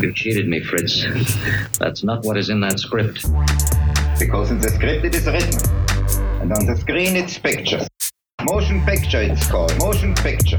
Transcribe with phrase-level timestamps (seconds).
[0.00, 1.04] You cheated me, Fritz.
[1.78, 3.22] That's not what is in that script.
[4.18, 5.60] Because in the script it is written.
[6.40, 7.86] And on the screen it's pictures.
[8.42, 9.78] Motion picture it's called.
[9.78, 10.58] Motion picture.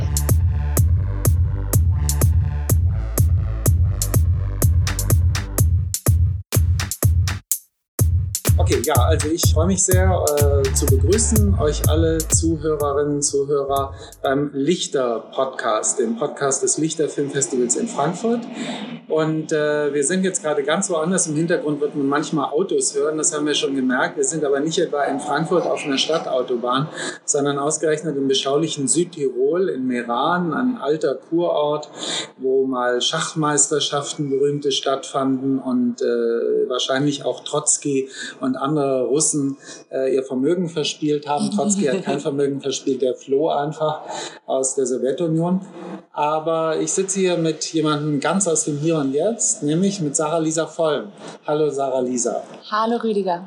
[8.59, 14.51] Okay, ja, also ich freue mich sehr äh, zu begrüßen euch alle Zuhörerinnen, Zuhörer beim
[14.53, 18.41] Lichter Podcast, dem Podcast des Lichter Filmfestivals in Frankfurt.
[19.11, 21.27] Und äh, wir sind jetzt gerade ganz woanders.
[21.27, 24.15] Im Hintergrund wird man manchmal Autos hören, das haben wir schon gemerkt.
[24.15, 26.87] Wir sind aber nicht etwa in Frankfurt auf einer Stadtautobahn,
[27.25, 31.89] sondern ausgerechnet im beschaulichen Südtirol, in Meran, ein alter Kurort,
[32.37, 38.07] wo mal Schachmeisterschaften berühmte stattfanden und äh, wahrscheinlich auch Trotzki
[38.39, 39.57] und andere Russen
[39.91, 41.51] äh, ihr Vermögen verspielt haben.
[41.51, 44.03] Trotzki hat kein Vermögen verspielt, der floh einfach
[44.45, 45.59] aus der Sowjetunion.
[46.13, 50.37] Aber ich sitze hier mit jemandem ganz aus dem Hier und Jetzt, nämlich mit Sarah
[50.37, 51.11] Lisa Vollm.
[51.45, 52.43] Hallo Sarah Lisa.
[52.69, 53.45] Hallo Rüdiger.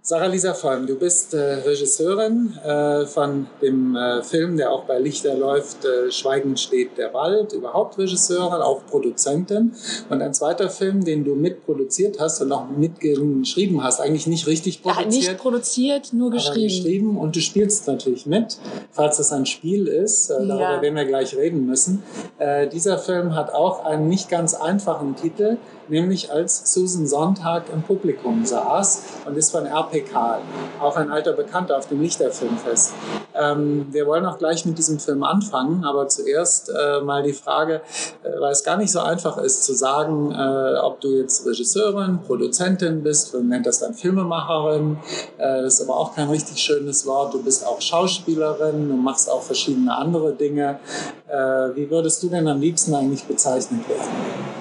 [0.00, 4.98] Sarah Lisa Vollm, du bist äh, Regisseurin äh, von dem äh, Film, der auch bei
[4.98, 9.74] Lichter läuft, äh, Schweigend steht der Wald, überhaupt Regisseurin, auch Produzentin.
[10.08, 14.82] Und ein zweiter Film, den du mitproduziert hast und auch mitgeschrieben hast, eigentlich nicht richtig
[14.82, 15.12] produziert.
[15.12, 16.68] Ja, nicht produziert, nur geschrieben.
[16.68, 17.18] geschrieben.
[17.18, 18.56] Und du spielst natürlich mit,
[18.92, 20.80] falls es ein Spiel ist, äh, darüber Ja.
[20.82, 22.02] werden wir gleich reden müssen.
[22.38, 27.82] Äh, dieser Film hat auch einen nicht ganz einfachen Titel, nämlich als Susan Sonntag im
[27.82, 30.00] Publikum saß und ist von R.P.
[30.02, 30.40] Karl,
[30.80, 32.94] auch ein alter Bekannter auf dem Lichterfilmfest.
[33.34, 37.82] Ähm, wir wollen auch gleich mit diesem Film anfangen, aber zuerst äh, mal die Frage,
[38.22, 42.20] äh, weil es gar nicht so einfach ist zu sagen, äh, ob du jetzt Regisseurin,
[42.26, 44.98] Produzentin bist, man nennt das dann Filmemacherin,
[45.36, 49.30] äh, das ist aber auch kein richtig schönes Wort, du bist auch Schauspielerin, du machst
[49.30, 50.80] auch verschiedene andere Dinge.
[51.28, 51.36] Äh,
[51.76, 54.57] wie würdest du denn am liebsten eigentlich bezeichnet werden?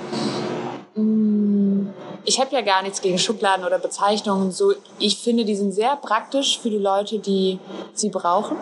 [2.28, 4.52] Ich habe ja gar nichts gegen Schubladen oder Bezeichnungen.
[4.52, 7.58] So, ich finde, die sind sehr praktisch für die Leute, die
[7.94, 8.58] sie brauchen.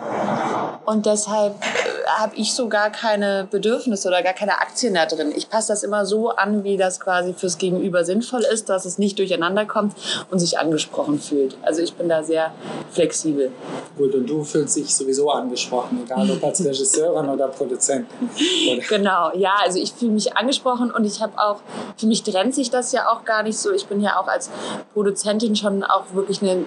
[0.84, 5.32] Und deshalb äh, habe ich so gar keine Bedürfnisse oder gar keine Aktien da drin.
[5.34, 8.98] Ich passe das immer so an, wie das quasi fürs Gegenüber sinnvoll ist, dass es
[8.98, 9.96] nicht durcheinander kommt
[10.30, 11.56] und sich angesprochen fühlt.
[11.62, 12.52] Also ich bin da sehr
[12.92, 13.50] flexibel.
[13.98, 18.30] Gut, und du fühlst dich sowieso angesprochen, egal ob als Regisseurin oder Produzentin.
[18.70, 18.82] Oder?
[18.88, 21.56] Genau, ja, also ich fühle mich angesprochen und ich habe auch,
[21.96, 23.72] für mich trennt sich das ja auch gar nicht so.
[23.72, 24.50] Ich bin ja auch als
[24.94, 26.64] Produzentin schon auch wirklich eine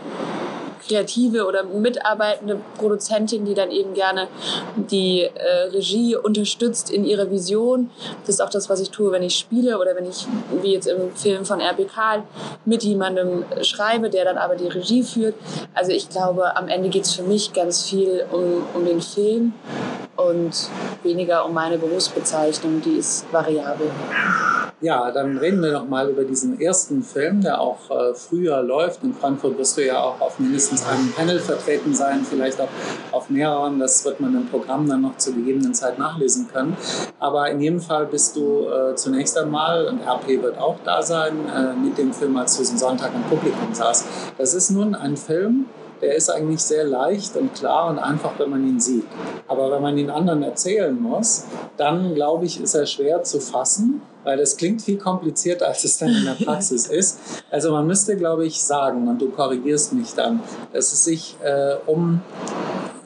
[0.88, 4.27] kreative oder mitarbeitende Produzentin, die dann eben gerne
[4.75, 7.91] die äh, Regie unterstützt in ihrer Vision.
[8.25, 10.25] Das ist auch das, was ich tue, wenn ich spiele oder wenn ich,
[10.61, 12.23] wie jetzt im Film von RB Karl,
[12.66, 15.35] mit jemandem schreibe, der dann aber die Regie führt.
[15.73, 19.53] Also ich glaube, am Ende geht es für mich ganz viel um, um den Film
[20.16, 20.51] und
[21.03, 23.89] weniger um meine Berufsbezeichnung, die ist variabel.
[24.81, 29.03] Ja, dann reden wir noch mal über diesen ersten Film, der auch äh, früher läuft.
[29.03, 32.69] In Frankfurt wirst du ja auch auf mindestens einem Panel vertreten sein, vielleicht auch
[33.12, 33.78] auf mehreren.
[33.78, 36.78] Das wird man im Programm dann noch zur gegebenen Zeit nachlesen können.
[37.19, 41.34] Aber in jedem Fall bist du äh, zunächst einmal, und RP wird auch da sein,
[41.53, 44.06] äh, mit dem Film als Susan Sonntag im Publikum saß.
[44.38, 45.66] Das ist nun ein Film,
[46.01, 49.06] der ist eigentlich sehr leicht und klar und einfach, wenn man ihn sieht.
[49.50, 51.44] Aber wenn man ihn anderen erzählen muss,
[51.75, 55.97] dann glaube ich, ist er schwer zu fassen, weil das klingt viel komplizierter, als es
[55.97, 57.19] dann in der Praxis ist.
[57.50, 60.41] Also man müsste, glaube ich, sagen, und du korrigierst mich dann,
[60.74, 62.22] dass es sich äh, um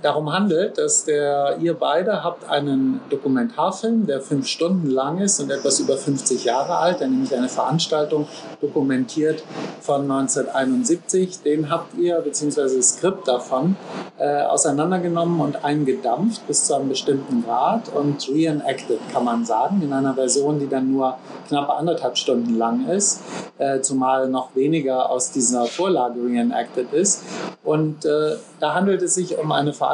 [0.04, 5.50] darum handelt, dass der, ihr beide habt einen Dokumentarfilm, der fünf Stunden lang ist und
[5.50, 8.28] etwas über 50 Jahre alt, der nämlich eine Veranstaltung
[8.62, 9.44] dokumentiert
[9.82, 11.42] von 1971.
[11.42, 13.76] Den habt ihr, beziehungsweise das Skript davon,
[14.20, 19.94] äh, auseinandergenommen und eingedampft bis zu einem bestimmten Grad und reenacted, kann man sagen, in
[19.94, 23.22] einer Version, die dann nur knapp anderthalb Stunden lang ist,
[23.58, 27.24] äh, zumal noch weniger aus dieser Vorlage reenacted ist.
[27.64, 29.93] Und äh, da handelt es sich um eine Veranstaltung,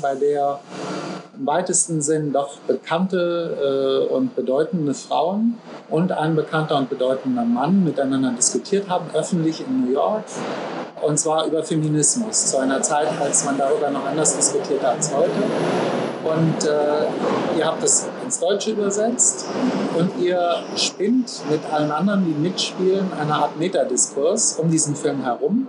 [0.00, 0.60] bei der
[1.40, 5.58] im weitesten Sinn doch bekannte äh, und bedeutende Frauen
[5.88, 10.24] und ein bekannter und bedeutender Mann miteinander diskutiert haben, öffentlich in New York.
[11.00, 15.14] Und zwar über Feminismus, zu einer Zeit, als man darüber noch anders diskutiert hat als
[15.14, 15.30] heute.
[16.24, 19.44] Und äh, ihr habt es ins Deutsche übersetzt
[19.98, 25.66] und ihr spinnt mit allen anderen, die mitspielen, eine Art Metadiskurs um diesen Film herum.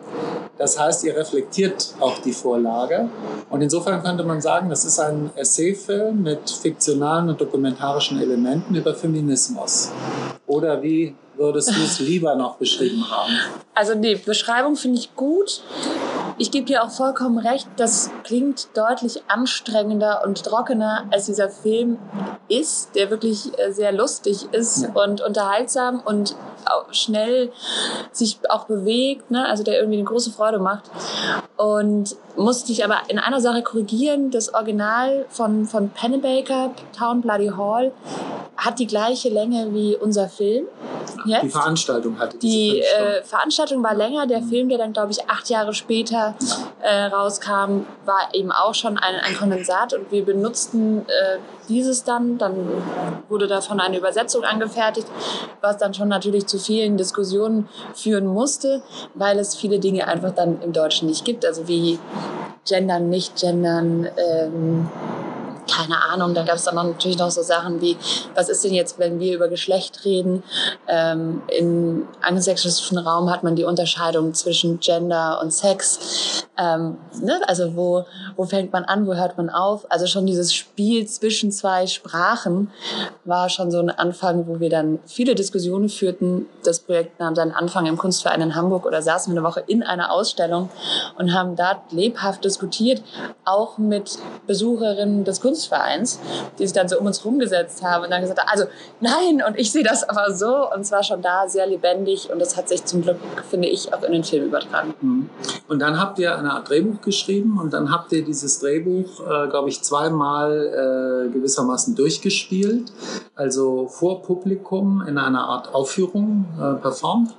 [0.59, 3.09] Das heißt, ihr reflektiert auch die Vorlage.
[3.49, 8.93] Und insofern könnte man sagen, das ist ein Essayfilm mit fiktionalen und dokumentarischen Elementen über
[8.93, 9.89] Feminismus.
[10.45, 13.33] Oder wie würdest du es lieber noch beschrieben haben?
[13.73, 15.63] Also die Beschreibung finde ich gut.
[16.41, 21.99] Ich gebe dir auch vollkommen recht, das klingt deutlich anstrengender und trockener, als dieser Film
[22.47, 24.89] ist, der wirklich äh, sehr lustig ist ja.
[25.03, 26.35] und unterhaltsam und
[26.91, 27.51] schnell
[28.11, 29.47] sich auch bewegt, ne?
[29.47, 30.83] also der irgendwie eine große Freude macht.
[31.57, 37.51] Und musste ich aber in einer Sache korrigieren, das Original von, von Pennebaker, Town Bloody
[37.55, 37.91] Hall,
[38.57, 40.65] hat die gleiche Länge wie unser Film.
[41.25, 41.43] Jetzt.
[41.43, 44.27] Die Veranstaltung hatte Die äh, Veranstaltung war länger.
[44.27, 46.35] Der Film, der dann, glaube ich, acht Jahre später
[46.81, 49.93] äh, rauskam, war eben auch schon ein, ein Kondensat.
[49.93, 51.37] Und wir benutzten äh,
[51.69, 52.37] dieses dann.
[52.37, 52.55] Dann
[53.29, 55.07] wurde davon eine Übersetzung angefertigt,
[55.61, 58.81] was dann schon natürlich zu vielen Diskussionen führen musste,
[59.13, 61.45] weil es viele Dinge einfach dann im Deutschen nicht gibt.
[61.45, 61.99] Also wie
[62.67, 64.89] Gendern, Nicht-Gendern, ähm,
[65.71, 67.97] keine Ahnung, da gab es dann natürlich noch so Sachen wie,
[68.35, 70.43] was ist denn jetzt, wenn wir über Geschlecht reden?
[70.87, 76.45] Ähm, Im angelsächsischen Raum hat man die Unterscheidung zwischen Gender und Sex.
[76.57, 77.39] Ähm, ne?
[77.47, 79.89] Also wo, wo fängt man an, wo hört man auf?
[79.89, 82.69] Also schon dieses Spiel zwischen zwei Sprachen
[83.23, 86.47] war schon so ein Anfang, wo wir dann viele Diskussionen führten.
[86.63, 89.83] Das Projekt nahm seinen Anfang im Kunstverein in Hamburg oder saßen wir eine Woche in
[89.83, 90.69] einer Ausstellung
[91.17, 93.01] und haben dort lebhaft diskutiert,
[93.45, 96.19] auch mit Besucherinnen des Kunstvereins Kunstvereins,
[96.57, 98.65] die sich dann so um uns rumgesetzt haben und dann gesagt haben, also
[98.99, 100.71] nein, und ich sehe das aber so.
[100.73, 103.17] Und zwar schon da sehr lebendig und das hat sich zum Glück,
[103.49, 104.93] finde ich, auch in den Film übertragen.
[105.01, 105.29] Mhm.
[105.67, 109.47] Und dann habt ihr eine Art Drehbuch geschrieben und dann habt ihr dieses Drehbuch, äh,
[109.47, 112.91] glaube ich, zweimal äh, gewissermaßen durchgespielt,
[113.35, 117.35] also vor Publikum in einer Art Aufführung äh, performt.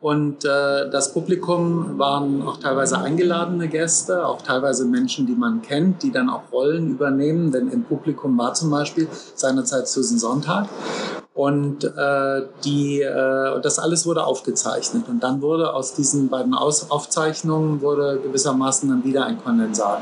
[0.00, 6.02] Und äh, das Publikum waren auch teilweise eingeladene Gäste, auch teilweise Menschen, die man kennt,
[6.02, 10.68] die dann auch Rollen übernehmen, denn im Publikum war zum Beispiel seinerzeit Susan Sonntag.
[11.34, 15.08] Und äh, die, äh, das alles wurde aufgezeichnet.
[15.08, 19.98] Und dann wurde aus diesen beiden aus Aufzeichnungen wurde gewissermaßen dann wieder ein Kondensat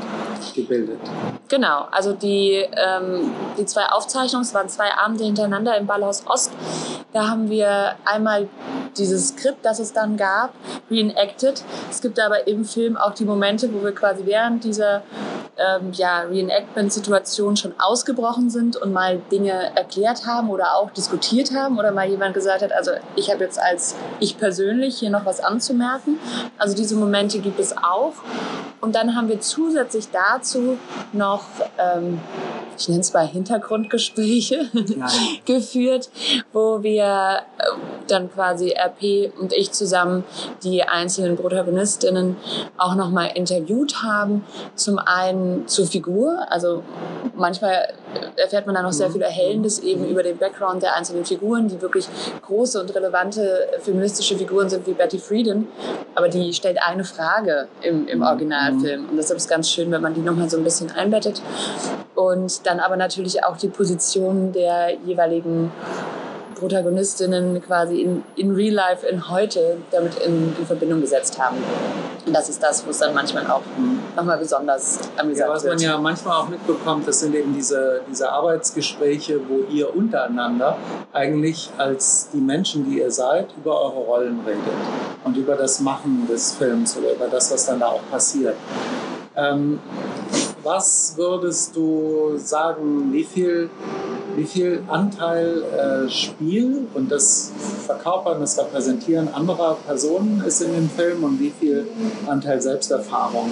[0.54, 1.00] gebildet.
[1.48, 6.52] Genau, also die, ähm, die zwei Aufzeichnungen, es waren zwei Abende hintereinander im Ballhaus Ost.
[7.14, 8.48] Da haben wir einmal
[8.98, 10.52] dieses Skript, das es dann gab,
[10.90, 11.64] reenacted.
[11.90, 15.02] Es gibt aber im Film auch die Momente, wo wir quasi während dieser
[15.56, 21.21] ähm, ja, Reenactment-Situation schon ausgebrochen sind und mal Dinge erklärt haben oder auch diskutiert
[21.54, 25.24] haben oder mal jemand gesagt hat, also ich habe jetzt als ich persönlich hier noch
[25.24, 26.18] was anzumerken.
[26.58, 28.14] Also diese Momente gibt es auch.
[28.80, 30.76] Und dann haben wir zusätzlich dazu
[31.12, 31.44] noch,
[31.78, 32.20] ähm,
[32.76, 34.70] ich nenne es mal Hintergrundgespräche,
[35.44, 36.10] geführt,
[36.52, 37.64] wo wir äh,
[38.08, 40.24] dann quasi RP und ich zusammen
[40.64, 42.36] die einzelnen Protagonistinnen
[42.76, 44.44] auch nochmal interviewt haben.
[44.74, 46.82] Zum einen zur Figur, also
[47.36, 47.94] manchmal
[48.36, 49.12] erfährt man da noch sehr mhm.
[49.12, 52.08] viel Erhellendes eben über den Background der einzelnen Figuren, die wirklich
[52.42, 55.66] große und relevante feministische Figuren sind wie Betty Friedan,
[56.14, 58.24] aber die stellt eine Frage im, im mhm.
[58.24, 59.08] Originalfilm.
[59.10, 61.42] Und deshalb ist es ganz schön, wenn man die nochmal so ein bisschen einbettet.
[62.14, 65.72] Und dann aber natürlich auch die Position der jeweiligen
[66.62, 71.56] Protagonistinnen quasi in, in Real Life, in heute damit in, in Verbindung gesetzt haben.
[72.24, 73.62] Und das ist das, wo es dann manchmal auch
[74.16, 78.30] nochmal besonders amüsant ja, was man ja manchmal auch mitbekommt, das sind eben diese, diese
[78.30, 80.76] Arbeitsgespräche, wo ihr untereinander
[81.12, 84.62] eigentlich als die Menschen, die ihr seid, über eure Rollen redet
[85.24, 88.56] und über das Machen des Films oder über das, was dann da auch passiert.
[89.36, 89.80] Ähm,
[90.62, 93.70] was würdest du sagen, wie viel
[94.36, 97.52] wie viel Anteil äh, Spiel und das
[97.86, 101.86] Verkörpern, das Repräsentieren anderer Personen ist in dem Film und wie viel
[102.26, 103.50] Anteil Selbsterfahrung?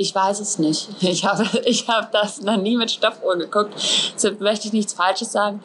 [0.00, 0.88] Ich weiß es nicht.
[1.00, 3.72] Ich habe, ich habe das noch nie mit Stoppuhr geguckt.
[4.14, 5.60] Deshalb möchte ich nichts Falsches sagen.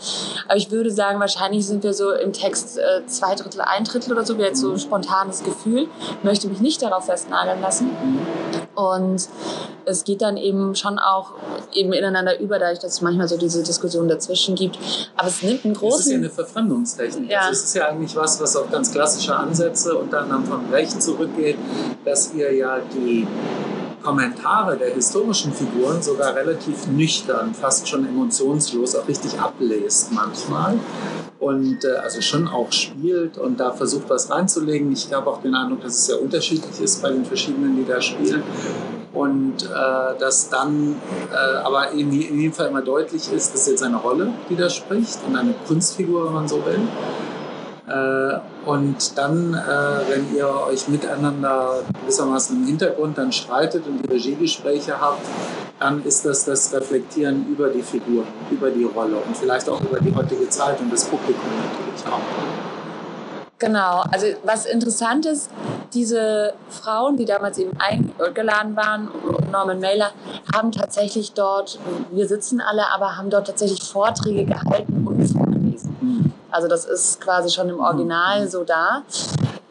[0.48, 4.14] Aber ich würde sagen, wahrscheinlich sind wir so im Text äh, zwei Drittel, ein Drittel
[4.14, 4.38] oder so.
[4.38, 5.88] Wäre jetzt so ein spontanes Gefühl.
[6.18, 7.92] Ich möchte mich nicht darauf festnageln lassen.
[8.74, 9.28] Und
[9.86, 11.34] es geht dann eben schon auch
[11.74, 14.80] eben ineinander über, dadurch, dass es manchmal so diese Diskussion dazwischen gibt.
[15.16, 15.98] Aber es nimmt einen großen...
[15.98, 17.30] Das ist ja eine Verfremdungstechnik.
[17.30, 17.40] Ja.
[17.42, 21.02] Also es ist ja eigentlich was, was auf ganz klassische Ansätze unter anderem von Recht
[21.04, 21.58] zurückgeht,
[22.04, 23.28] dass ihr ja die
[24.04, 30.80] Kommentare der historischen Figuren sogar relativ nüchtern, fast schon emotionslos, auch richtig ablest manchmal.
[31.40, 34.92] Und äh, also schon auch spielt und da versucht, was reinzulegen.
[34.92, 38.02] Ich habe auch den Eindruck, dass es sehr unterschiedlich ist bei den verschiedenen, die da
[38.02, 38.44] spielen.
[39.14, 40.96] Und äh, dass dann
[41.32, 44.70] äh, aber in, in jedem Fall immer deutlich ist, dass jetzt eine Rolle, die da
[44.70, 46.80] spricht und eine Kunstfigur, wenn man so will.
[47.88, 54.10] Äh, und dann, äh, wenn ihr euch miteinander gewissermaßen im Hintergrund dann streitet und die
[54.10, 55.26] Regiegespräche habt,
[55.80, 60.00] dann ist das das Reflektieren über die Figur, über die Rolle und vielleicht auch über
[60.00, 62.22] die heutige Zeit und das Publikum natürlich auch.
[63.60, 65.50] Genau, also was interessant ist,
[65.94, 69.10] diese Frauen, die damals eben eingeladen waren,
[69.52, 70.12] Norman Mailer,
[70.54, 71.80] haben tatsächlich dort,
[72.12, 76.33] wir sitzen alle, aber haben dort tatsächlich Vorträge gehalten und vorgelesen.
[76.54, 79.02] Also das ist quasi schon im Original so da.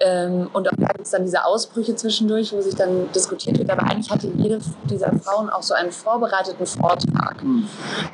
[0.00, 3.70] Ähm, und auch gibt es dann diese Ausbrüche zwischendurch, wo sich dann diskutiert wird.
[3.70, 7.42] Aber eigentlich hatte jede dieser Frauen auch so einen vorbereiteten Vortrag.
[7.42, 7.68] Mhm.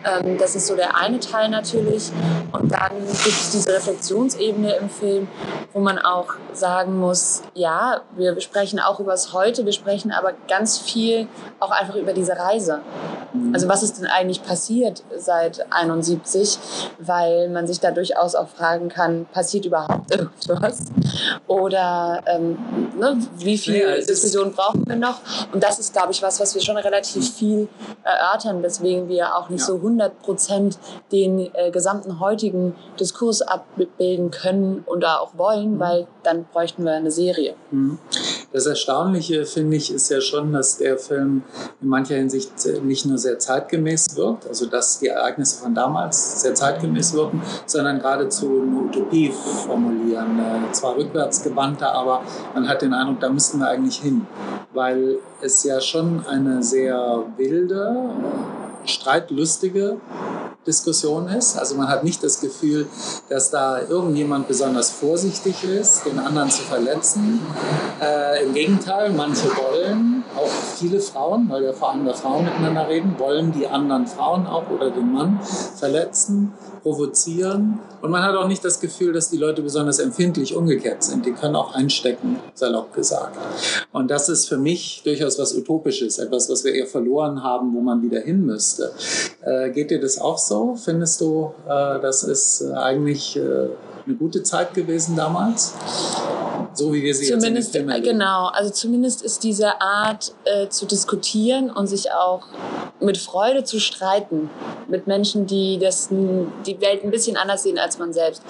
[0.04, 2.10] Ähm, das ist so der eine Teil natürlich.
[2.52, 5.28] Und dann gibt es diese Reflexionsebene im Film,
[5.72, 10.32] wo man auch sagen muss, ja, wir sprechen auch über das Heute, wir sprechen aber
[10.48, 11.28] ganz viel
[11.60, 12.80] auch einfach über diese Reise.
[13.32, 13.54] Mhm.
[13.54, 16.58] Also was ist denn eigentlich passiert seit 71?
[16.98, 20.86] Weil man sich da durchaus auch fragen kann, passiert überhaupt irgendwas?
[21.46, 22.58] Oder ähm,
[22.98, 25.20] ne, wie viel ja, Diskussion brauchen wir noch?
[25.52, 27.68] Und das ist, glaube ich, was, was wir schon relativ viel
[28.04, 29.66] erörtern, weswegen wir auch nicht ja.
[29.66, 30.78] so 100 Prozent
[31.12, 35.80] den äh, gesamten heutigen Diskurs abbilden können und auch wollen, mhm.
[35.80, 37.54] weil dann bräuchten wir eine Serie.
[37.70, 37.98] Mhm.
[38.50, 41.42] Das Erstaunliche, finde ich, ist ja schon, dass der Film
[41.82, 46.40] in mancher Hinsicht äh, nicht nur sehr zeitgemäß wirkt, also dass die Ereignisse von damals
[46.40, 49.30] sehr zeitgemäß wirken, sondern geradezu eine Utopie
[49.66, 50.38] formulieren.
[50.38, 52.22] Äh, zwar rückwärtsgewandter, aber
[52.54, 54.26] man hat den Eindruck, da müssten wir eigentlich hin,
[54.72, 58.10] weil es ja schon eine sehr wilde,
[58.88, 59.98] streitlustige
[60.66, 61.58] Diskussion ist.
[61.58, 62.86] Also man hat nicht das Gefühl,
[63.28, 67.40] dass da irgendjemand besonders vorsichtig ist, den anderen zu verletzen.
[68.00, 72.86] Äh, Im Gegenteil, manche wollen, auch viele Frauen, weil wir vor allem über Frauen miteinander
[72.86, 75.40] reden, wollen die anderen Frauen auch oder den Mann
[75.76, 76.52] verletzen
[76.82, 77.80] provozieren.
[78.00, 81.26] Und man hat auch nicht das Gefühl, dass die Leute besonders empfindlich umgekehrt sind.
[81.26, 83.36] Die können auch einstecken, salopp gesagt.
[83.92, 87.80] Und das ist für mich durchaus was Utopisches, etwas, was wir eher verloren haben, wo
[87.80, 88.77] man wieder hin müsste.
[89.42, 90.76] Äh, geht dir das auch so?
[90.76, 93.68] Findest du, äh, das ist äh, eigentlich äh,
[94.08, 95.74] eine gute Zeit gewesen damals?
[96.74, 100.32] So wie wir sie zumindest, jetzt in den Filmen Genau, also zumindest ist diese Art
[100.44, 102.44] äh, zu diskutieren und sich auch
[103.00, 104.50] mit Freude zu streiten
[104.88, 108.42] mit Menschen, die das, die Welt ein bisschen anders sehen als man selbst.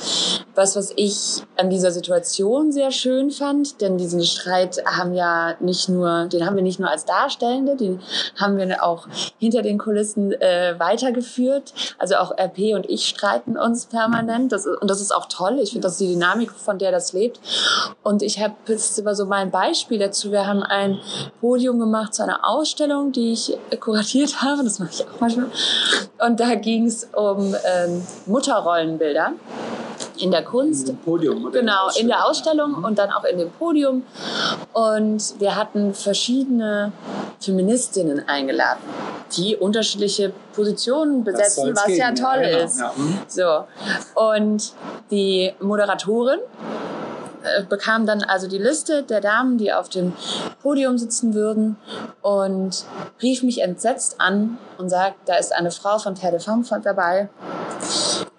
[0.55, 5.89] Was, was ich an dieser Situation sehr schön fand, denn diesen Streit haben ja nicht
[5.89, 8.01] nur, den haben wir nicht nur als Darstellende, den
[8.37, 11.73] haben wir auch hinter den Kulissen äh, weitergeführt.
[11.99, 14.53] Also auch RP und ich streiten uns permanent.
[14.53, 15.48] Das, und das ist auch toll.
[15.57, 17.41] Ich finde, das ist die Dynamik, von der das lebt.
[18.03, 20.33] Und ich habe jetzt immer so mein Beispiel dazu.
[20.33, 20.99] Wir haben ein
[21.41, 24.65] Podium gemacht zu einer Ausstellung, die ich kuratiert habe.
[24.65, 25.51] Das mache ich auch manchmal.
[26.19, 29.33] Und da ging es um ähm, Mutterrollenbilder
[30.21, 30.89] in der Kunst.
[30.89, 31.51] In Podium.
[31.53, 34.05] Genau, in der Ausstellung und dann auch in dem Podium.
[34.73, 36.93] Und wir hatten verschiedene
[37.41, 38.81] Feministinnen eingeladen,
[39.37, 41.99] die unterschiedliche Positionen besetzen, was geben.
[41.99, 42.65] ja toll ja, genau.
[42.65, 42.81] ist.
[42.81, 42.93] Ja.
[42.97, 43.19] Mhm.
[43.29, 43.65] So.
[44.15, 44.73] Und
[45.11, 46.41] die Moderatorin
[47.43, 50.13] äh, bekam dann also die Liste der Damen, die auf dem
[50.63, 51.77] Podium sitzen würden
[52.23, 52.85] und
[53.23, 57.29] rief mich entsetzt an und sagt, da ist eine Frau von Terre de Femme dabei.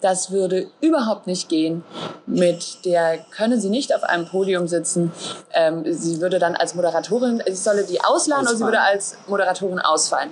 [0.01, 1.83] Das würde überhaupt nicht gehen.
[2.25, 5.11] Mit der könne sie nicht auf einem Podium sitzen.
[5.53, 9.79] Ähm, sie würde dann als Moderatorin, sie solle die ausladen oder sie würde als Moderatorin
[9.79, 10.29] ausfallen.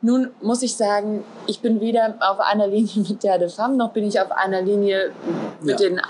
[0.00, 3.90] Nun muss ich sagen, ich bin weder auf einer Linie mit der de Femme, noch
[3.90, 5.12] bin ich auf einer Linie
[5.60, 5.88] mit, ja.
[5.88, 6.00] den,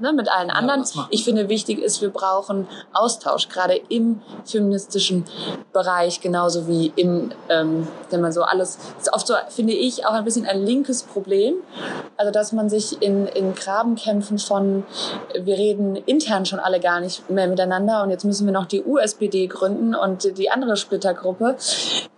[0.00, 0.84] ne, mit allen anderen.
[0.84, 5.24] Ja, ich finde, wichtig ist, wir brauchen Austausch, gerade im feministischen
[5.72, 10.12] Bereich, genauso wie im, ähm, wenn man so alles, ist oft so, finde ich, auch
[10.12, 11.54] ein bisschen ein linkes Problem.
[12.16, 14.84] Also, dass man sich in, in Grabenkämpfen von,
[15.34, 18.82] wir reden intern schon alle gar nicht mehr miteinander und jetzt müssen wir noch die
[18.84, 21.56] USPD gründen und die andere Splittergruppe.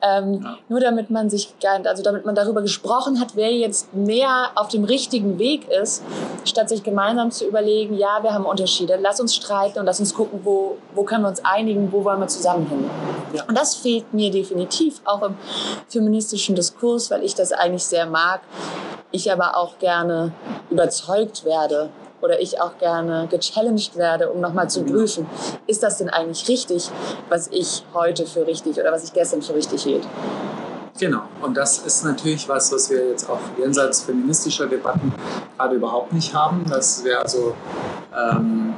[0.03, 0.59] Ähm, ja.
[0.69, 4.83] Nur damit man sich, also damit man darüber gesprochen hat, wer jetzt mehr auf dem
[4.83, 6.03] richtigen Weg ist,
[6.45, 10.15] statt sich gemeinsam zu überlegen, ja, wir haben Unterschiede, lass uns streiten und lass uns
[10.15, 12.91] gucken, wo, wo können wir uns einigen, wo wollen wir zusammen hin.
[13.35, 13.45] Ja.
[13.45, 15.37] Und das fehlt mir definitiv auch im
[15.89, 18.41] feministischen Diskurs, weil ich das eigentlich sehr mag.
[19.15, 20.33] Ich aber auch gerne
[20.71, 21.89] überzeugt werde
[22.21, 25.25] oder ich auch gerne gechallenged werde, um nochmal zu prüfen,
[25.69, 26.91] ist das denn eigentlich richtig,
[27.29, 30.03] was ich heute für richtig oder was ich gestern für richtig hielt.
[30.97, 35.13] Genau, und das ist natürlich was, was wir jetzt auch jenseits feministischer Debatten
[35.59, 37.57] gerade überhaupt nicht haben, dass wir also,
[38.17, 38.75] ähm,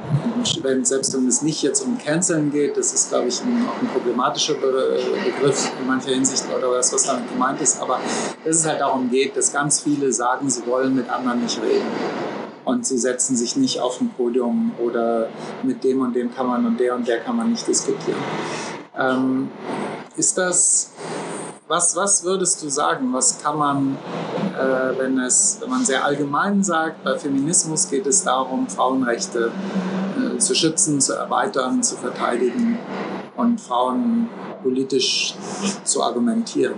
[0.63, 3.79] wenn, selbst wenn es nicht jetzt um Canceln geht, das ist, glaube ich, ein, auch
[3.79, 7.99] ein problematischer Be Begriff in mancher Hinsicht oder was, was damit gemeint ist, aber
[8.43, 11.85] dass es halt darum geht, dass ganz viele sagen, sie wollen mit anderen nicht reden.
[12.65, 15.29] Und sie setzen sich nicht auf ein Podium oder
[15.63, 18.19] mit dem und dem kann man und der und der kann man nicht diskutieren.
[18.97, 19.49] Ähm,
[20.17, 20.91] ist das
[21.67, 23.13] was, was würdest du sagen?
[23.13, 23.97] Was kann man,
[24.57, 29.51] äh, wenn, es, wenn man sehr allgemein sagt, bei Feminismus geht es darum, Frauenrechte
[30.17, 32.79] äh, zu schützen, zu erweitern, zu verteidigen
[33.35, 34.29] und Frauen
[34.63, 35.35] politisch
[35.83, 36.75] zu argumentieren.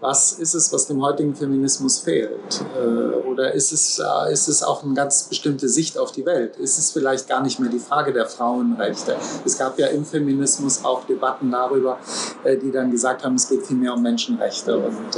[0.00, 2.64] Was ist es, was dem heutigen Feminismus fehlt?
[2.74, 6.56] Äh, oder ist es, äh, ist es auch eine ganz bestimmte Sicht auf die Welt?
[6.56, 9.16] Ist es vielleicht gar nicht mehr die Frage der Frauenrechte?
[9.44, 11.98] Es gab ja im Feminismus auch Debatten darüber,
[12.44, 15.16] äh, die dann gesagt haben, es geht viel mehr um Menschenrechte und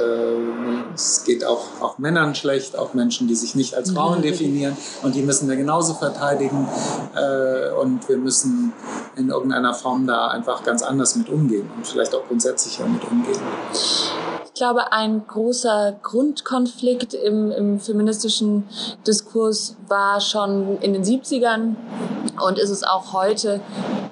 [0.95, 4.23] es geht auch, auch Männern schlecht, auch Menschen, die sich nicht als Frauen mhm.
[4.23, 6.69] definieren und die müssen wir genauso verteidigen
[7.81, 8.73] und wir müssen
[9.17, 13.41] in irgendeiner Form da einfach ganz anders mit umgehen und vielleicht auch grundsätzlicher mit umgehen?
[14.55, 18.69] Ich glaube, ein großer Grundkonflikt im, im feministischen
[19.07, 21.75] Diskurs war schon in den 70ern
[22.47, 23.63] und ist es auch heute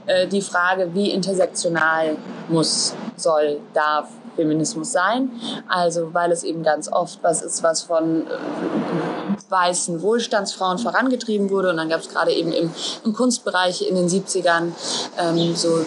[0.07, 2.17] äh, die Frage, wie intersektional
[2.49, 5.31] muss, soll, darf Feminismus sein.
[5.69, 11.71] Also weil es eben ganz oft was ist, was von äh, weißen Wohlstandsfrauen vorangetrieben wurde.
[11.71, 12.73] Und dann gab es gerade eben im,
[13.05, 14.73] im, Kunstbereich in den 70ern
[15.19, 15.81] ähm, so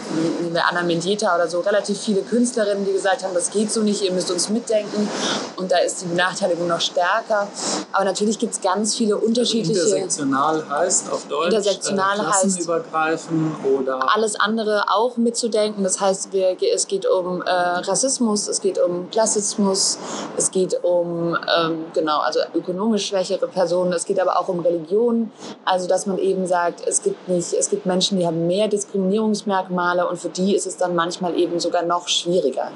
[0.52, 4.02] wie Anna Mendieta oder so relativ viele Künstlerinnen, die gesagt haben, das geht so nicht,
[4.02, 5.10] ihr müsst uns mitdenken.
[5.56, 7.48] Und da ist die Benachteiligung noch stärker.
[7.92, 9.82] Aber natürlich gibt es ganz viele unterschiedliche...
[9.82, 14.14] Also intersektional heißt auf Deutsch intersektional äh, heißt, oder...
[14.14, 15.84] Alles andere auch mitzudenken.
[15.84, 19.98] Das heißt, wir, es geht um äh, Rassismus, es geht um Klassismus,
[20.38, 23.94] es geht um ähm, genau, also ökonomisch schwächere Personen.
[23.94, 25.32] Es geht aber auch um Religion.
[25.66, 30.08] Also, dass man eben sagt, es gibt nicht, es gibt Menschen, die haben mehr Diskriminierungsmerkmale
[30.08, 32.72] und für die ist es dann manchmal eben sogar noch schwieriger.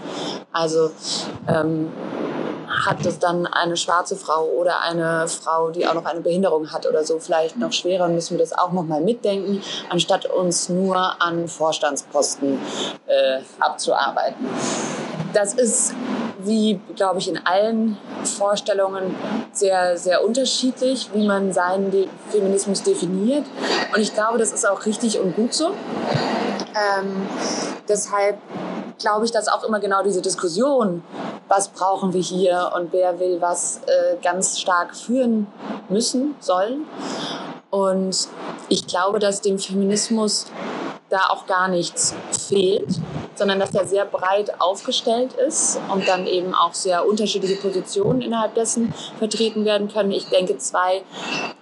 [0.51, 0.91] Also,
[1.47, 1.91] ähm,
[2.85, 6.85] hat es dann eine schwarze Frau oder eine Frau, die auch noch eine Behinderung hat
[6.85, 10.95] oder so, vielleicht noch schwerer, müssen wir das auch noch mal mitdenken, anstatt uns nur
[11.21, 12.59] an Vorstandsposten
[13.07, 14.47] äh, abzuarbeiten.
[15.33, 15.93] Das ist
[16.47, 19.15] wie, glaube ich, in allen Vorstellungen
[19.51, 23.45] sehr, sehr unterschiedlich, wie man seinen De Feminismus definiert.
[23.93, 25.67] Und ich glaube, das ist auch richtig und gut so.
[25.67, 27.27] Ähm,
[27.87, 28.37] deshalb
[28.99, 31.03] glaube ich, dass auch immer genau diese Diskussion,
[31.47, 35.47] was brauchen wir hier und wer will was, äh, ganz stark führen
[35.89, 36.85] müssen, sollen.
[37.69, 38.27] Und
[38.69, 40.47] ich glaube, dass dem Feminismus
[41.09, 42.99] da auch gar nichts fehlt,
[43.37, 48.55] sondern dass er sehr breit aufgestellt ist und dann eben auch sehr unterschiedliche Positionen innerhalb
[48.55, 50.11] dessen vertreten werden können.
[50.11, 51.03] Ich denke, zwei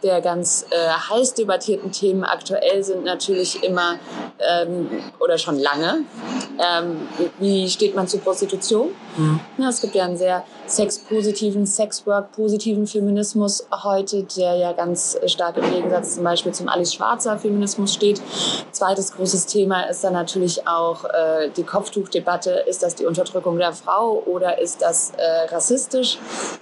[0.03, 3.99] der ganz äh, heiß debattierten Themen aktuell sind natürlich immer
[4.39, 6.03] ähm, oder schon lange,
[6.59, 7.07] ähm,
[7.39, 8.89] wie steht man zu Prostitution?
[9.17, 9.39] Mhm.
[9.57, 15.69] Ja, es gibt ja einen sehr sexpositiven, Sexwork-positiven Feminismus heute, der ja ganz stark im
[15.71, 18.21] Gegensatz zum Beispiel zum Alice Schwarzer Feminismus steht.
[18.71, 22.51] Zweites großes Thema ist dann natürlich auch äh, die Kopftuchdebatte.
[22.67, 26.17] Ist das die Unterdrückung der Frau oder ist das äh, rassistisch?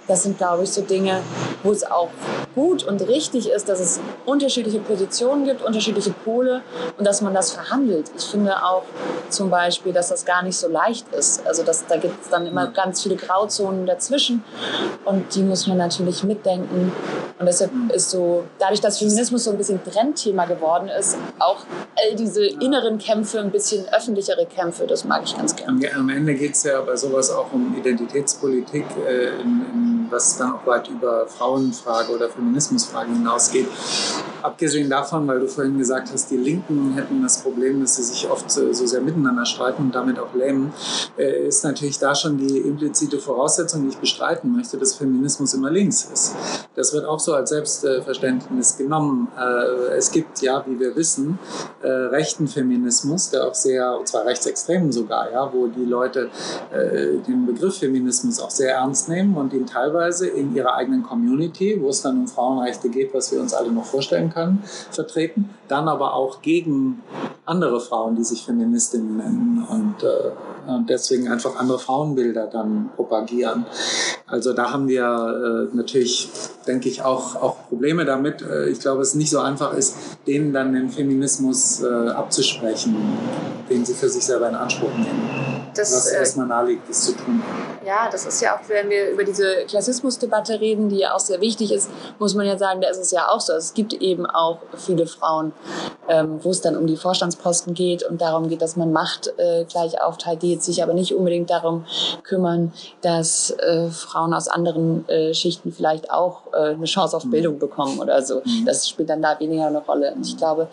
[0.06, 1.20] Das sind, glaube ich, so Dinge,
[1.62, 2.10] wo es auch
[2.54, 6.62] gut und richtig ist, dass es unterschiedliche Positionen gibt, unterschiedliche Pole
[6.98, 8.10] und dass man das verhandelt.
[8.16, 8.84] Ich finde auch
[9.28, 11.46] zum Beispiel, dass das gar nicht so leicht ist.
[11.46, 14.44] Also dass, da gibt es dann immer ganz viele Grauzonen dazwischen
[15.04, 16.92] und die muss man natürlich mitdenken.
[17.38, 21.58] Und deshalb ist so, dadurch, dass Feminismus so ein bisschen Trendthema geworden ist, auch
[21.96, 25.80] all diese inneren Kämpfe, ein bisschen öffentlichere Kämpfe, das mag ich ganz gerne.
[25.94, 30.52] Am Ende geht es ja bei sowas auch um Identitätspolitik, äh, in, in, was dann
[30.52, 33.66] auch weit über Frauenfrage oder Feminismusfrage hinausgeht.
[34.42, 38.28] Abgesehen davon, weil du vorhin gesagt hast, die Linken hätten das Problem, dass sie sich
[38.28, 40.72] oft so, so sehr miteinander streiten und damit auch lähmen,
[41.16, 45.70] äh, ist natürlich da schon die implizite Voraussetzung, die ich bestreiten möchte, dass Feminismus immer
[45.70, 46.34] links ist.
[46.74, 49.28] Das wird auch so als Selbstverständnis genommen.
[49.38, 51.38] Äh, es gibt ja, wie wir wissen,
[51.82, 56.28] äh, rechten Feminismus, der auch sehr, und zwar rechtsextremen sogar, ja, wo die Leute
[56.70, 61.78] äh, den Begriff Feminismus auch sehr ernst nehmen und ihn teilweise in ihrer eigenen Community,
[61.80, 65.88] wo es dann um Frauenrechte geht, was wir uns alle noch vorstellen können, vertreten, dann
[65.88, 67.02] aber auch gegen
[67.46, 73.66] andere Frauen, die sich Feministinnen nennen und, äh, und deswegen einfach andere Frauenbilder dann propagieren.
[74.26, 76.30] Also da haben wir äh, natürlich,
[76.66, 78.40] denke ich, auch, auch Probleme damit.
[78.40, 82.96] Äh, ich glaube, es nicht so einfach ist, denen dann den Feminismus äh, abzusprechen,
[83.68, 85.64] den sie für sich selber in Anspruch nehmen.
[85.74, 87.42] Das, was äh, erstmal naheliegt, das zu tun.
[87.84, 91.40] Ja, das ist ja auch, wenn wir über diese Klassismusdebatte reden, die ja auch sehr
[91.40, 93.52] wichtig ist, muss man ja sagen, da ist es ja auch so.
[93.52, 95.52] Also es gibt eben auch viele Frauen,
[96.08, 96.96] ähm, wo es dann um die
[97.34, 100.94] Vorstandsposten geht und darum geht, dass man Macht äh, gleich aufteilt, die jetzt sich aber
[100.94, 101.84] nicht unbedingt darum
[102.22, 107.30] kümmern, dass äh, Frauen aus anderen äh, Schichten vielleicht auch äh, eine Chance auf mhm.
[107.30, 108.40] Bildung bekommen oder so.
[108.44, 108.64] Mhm.
[108.66, 110.14] Das spielt dann da weniger eine Rolle.
[110.14, 110.68] Und ich glaube,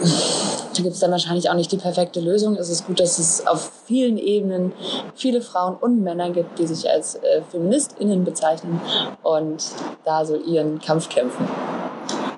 [0.00, 2.56] da gibt es dann wahrscheinlich auch nicht die perfekte Lösung.
[2.56, 4.72] Es ist gut, dass es auf vielen Ebenen
[5.14, 8.80] viele Frauen und Männer gibt, die sich als äh, FeministInnen bezeichnen
[9.22, 9.64] und
[10.04, 11.48] da so ihren Kampf kämpfen.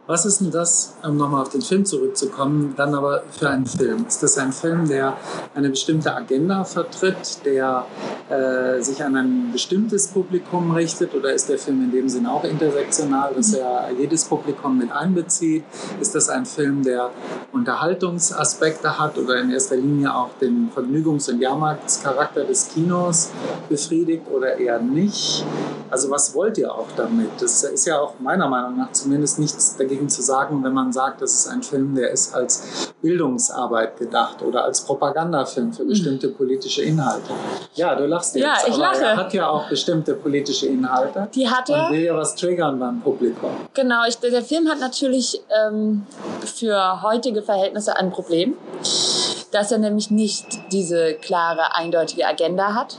[0.08, 4.06] Was ist denn das, um nochmal auf den Film zurückzukommen, dann aber für einen Film?
[4.06, 5.16] Ist das ein Film, der
[5.52, 7.84] eine bestimmte Agenda vertritt, der
[8.28, 12.44] äh, sich an ein bestimmtes Publikum richtet oder ist der Film in dem Sinne auch
[12.44, 15.64] intersektional, dass er jedes Publikum mit einbezieht?
[16.00, 17.10] Ist das ein Film, der
[17.50, 23.30] Unterhaltungsaspekte hat oder in erster Linie auch den Vergnügungs- und Jahrmarktscharakter des Kinos
[23.68, 25.44] befriedigt oder eher nicht?
[25.90, 27.30] Also was wollt ihr auch damit?
[27.40, 31.22] Das ist ja auch meiner Meinung nach zumindest nichts dagegen zu sagen, wenn man sagt,
[31.22, 36.82] das ist ein Film, der ist als Bildungsarbeit gedacht oder als Propagandafilm für bestimmte politische
[36.82, 37.30] Inhalte.
[37.74, 39.04] Ja, du lachst jetzt, Ja, ich aber lache.
[39.04, 41.28] er hat ja auch bestimmte politische Inhalte.
[41.34, 41.86] Die hat er.
[41.86, 43.50] Und will ja was triggern beim Publikum.
[43.74, 46.06] Genau, ich, der Film hat natürlich ähm,
[46.44, 48.54] für heutige Verhältnisse ein Problem,
[49.54, 52.98] dass er nämlich nicht diese klare, eindeutige Agenda hat,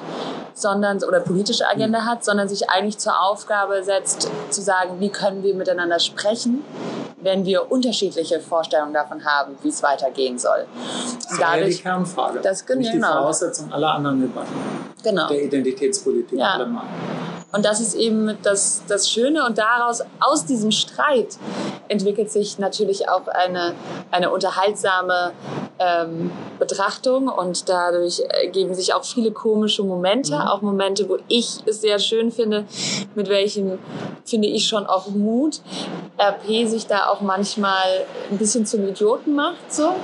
[0.54, 5.44] sondern oder politische Agenda hat, sondern sich eigentlich zur Aufgabe setzt, zu sagen, wie können
[5.44, 6.64] wir miteinander sprechen,
[7.22, 10.66] wenn wir unterschiedliche Vorstellungen davon haben, wie es weitergehen soll.
[11.30, 12.40] Das war ja die Kernfrage.
[12.42, 13.14] Das- nicht die genau.
[13.14, 14.54] Voraussetzung aller anderen Debatten
[15.04, 15.28] genau.
[15.28, 16.54] der Identitätspolitik Ja.
[16.54, 16.86] allemal.
[17.54, 19.46] Und das ist eben das, das Schöne.
[19.46, 21.38] Und daraus, aus diesem Streit,
[21.88, 23.74] entwickelt sich natürlich auch eine,
[24.12, 25.32] eine unterhaltsame
[25.80, 27.30] ähm, Betrachtung.
[27.30, 30.36] Und dadurch ergeben sich auch viele komische Momente.
[30.52, 32.66] Auch Momente, wo ich es sehr schön finde,
[33.16, 33.80] mit welchem,
[34.26, 35.62] finde ich schon auch Mut,
[36.20, 39.72] RP sich da auch manchmal ein bisschen zum Idioten macht.
[39.72, 39.96] So.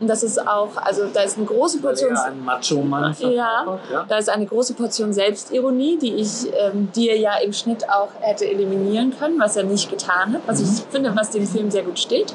[0.00, 2.16] Und das ist auch, also da ist eine große Portion.
[2.16, 4.04] ein Macho-Mann Ja, ja.
[4.08, 8.48] da ist eine große Portion Selbstironie, die ich ähm, dir ja im Schnitt auch hätte
[8.48, 11.98] eliminieren können, was er nicht getan hat, was ich finde, was dem Film sehr gut
[11.98, 12.34] steht.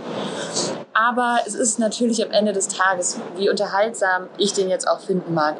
[1.01, 5.33] Aber es ist natürlich am Ende des Tages, wie unterhaltsam ich den jetzt auch finden
[5.33, 5.55] mag,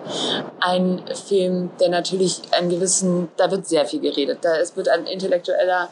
[0.60, 4.39] ein Film, der natürlich einen gewissen, da wird sehr viel geredet.
[4.41, 5.88] Da es wird ein intellektueller,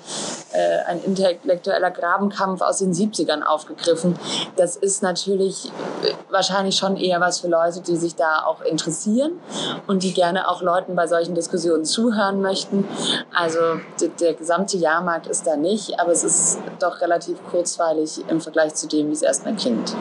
[0.51, 4.19] äh, ein intellektueller Grabenkampf aus den 70ern aufgegriffen.
[4.57, 5.67] Das ist natürlich
[6.03, 9.39] äh, wahrscheinlich schon eher was für Leute, die sich da auch interessieren
[9.87, 12.85] und die gerne auch Leuten bei solchen Diskussionen zuhören möchten.
[13.33, 13.59] Also
[14.01, 18.73] d- der gesamte Jahrmarkt ist da nicht, aber es ist doch relativ kurzweilig im Vergleich
[18.75, 19.95] zu dem, wie es erstmal klingt.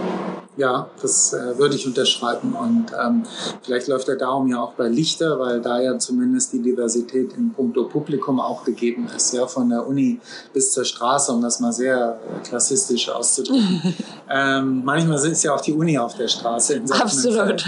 [0.57, 2.55] Ja, das äh, würde ich unterschreiben.
[2.55, 3.25] Und ähm,
[3.63, 7.53] vielleicht läuft der Daumen ja auch bei Lichter, weil da ja zumindest die Diversität in
[7.53, 9.35] puncto Publikum auch gegeben ist.
[9.35, 10.19] Ja, von der Uni
[10.55, 13.95] bis zur Straße, um das mal sehr klassistisch auszudrücken.
[14.31, 16.75] ähm, manchmal ist ja auch die Uni auf der Straße.
[16.75, 17.65] In Absolut.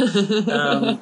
[0.48, 0.98] Ähm,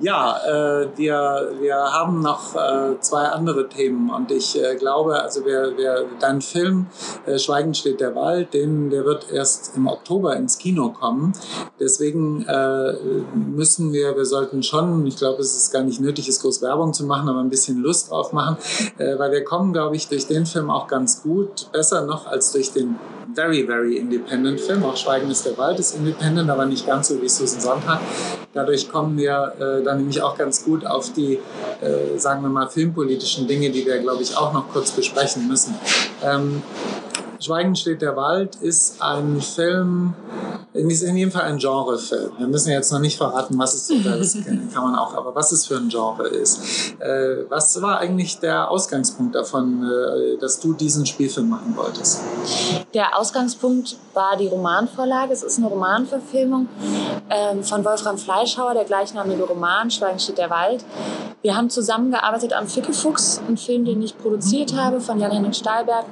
[0.00, 5.44] ja, äh, wir, wir haben noch äh, zwei andere Themen und ich äh, glaube, also
[5.44, 6.86] wer, wer dein Film
[7.26, 11.32] äh, Schweigen steht der Wald, den, der wird erst im Oktober ins Kino kommen.
[11.80, 12.92] Deswegen äh,
[13.34, 16.92] müssen wir, wir sollten schon, ich glaube, es ist gar nicht nötig, es groß Werbung
[16.92, 18.56] zu machen, aber ein bisschen Lust drauf machen,
[18.98, 22.52] äh, weil wir kommen, glaube ich, durch den Film auch ganz gut, besser noch als
[22.52, 22.98] durch den
[23.34, 24.84] very, very independent Film.
[24.84, 28.00] Auch Schweigen ist der Wald ist independent, aber nicht ganz so wie Susan Sonntag.
[28.54, 31.38] Dadurch kommen wir äh, dann nämlich auch ganz gut auf die,
[31.80, 35.74] äh, sagen wir mal, filmpolitischen Dinge, die wir, glaube ich, auch noch kurz besprechen müssen.
[36.24, 36.62] Ähm,
[37.40, 40.14] Schweigen steht der Wald ist ein Film,
[40.72, 42.32] ist in jedem Fall ein Genrefilm.
[42.38, 44.36] Wir müssen jetzt noch nicht verraten, was es ist, das
[44.74, 46.94] kann man auch, aber was es für ein Genre ist.
[46.98, 52.20] Äh, was war eigentlich der Ausgangspunkt davon, äh, dass du diesen Spielfilm machen wolltest?
[52.94, 55.32] Der Ausgangspunkt war die Romanvorlage.
[55.32, 56.68] Es ist eine Romanverfilmung
[57.30, 60.84] ähm, von Wolfram Fleischhauer, der gleichnamige Roman Schweigen steht der Wald.
[61.40, 66.04] Wir haben zusammengearbeitet am Fickefuchs, einen Film, den ich produziert habe von Jan-Henrik Stahlberg.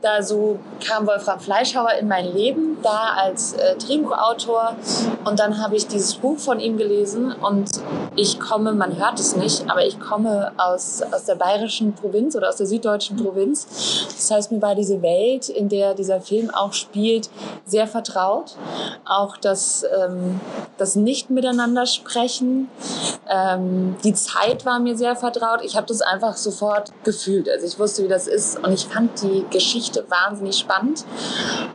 [0.00, 4.76] Da so kam Wolfram Fleischhauer in mein Leben, da als äh, Drehbuchautor.
[5.24, 7.70] Und dann habe ich dieses Buch von ihm gelesen und
[8.16, 12.48] ich komme, man hört es nicht, aber ich komme aus, aus der bayerischen Provinz oder
[12.48, 13.66] aus der süddeutschen Provinz.
[14.08, 17.30] Das heißt, mir war diese Welt, in der dieser Film auch spielt,
[17.64, 18.56] sehr vertraut.
[19.04, 20.40] Auch das, ähm,
[20.78, 22.68] das Nicht-Miteinander sprechen.
[23.28, 25.60] Ähm, die Zeit war mir sehr vertraut.
[25.62, 27.48] Ich habe das einfach sofort gefühlt.
[27.48, 31.04] Also ich wusste, wie das ist und ich fand die Geschichte wahnsinnig spannend.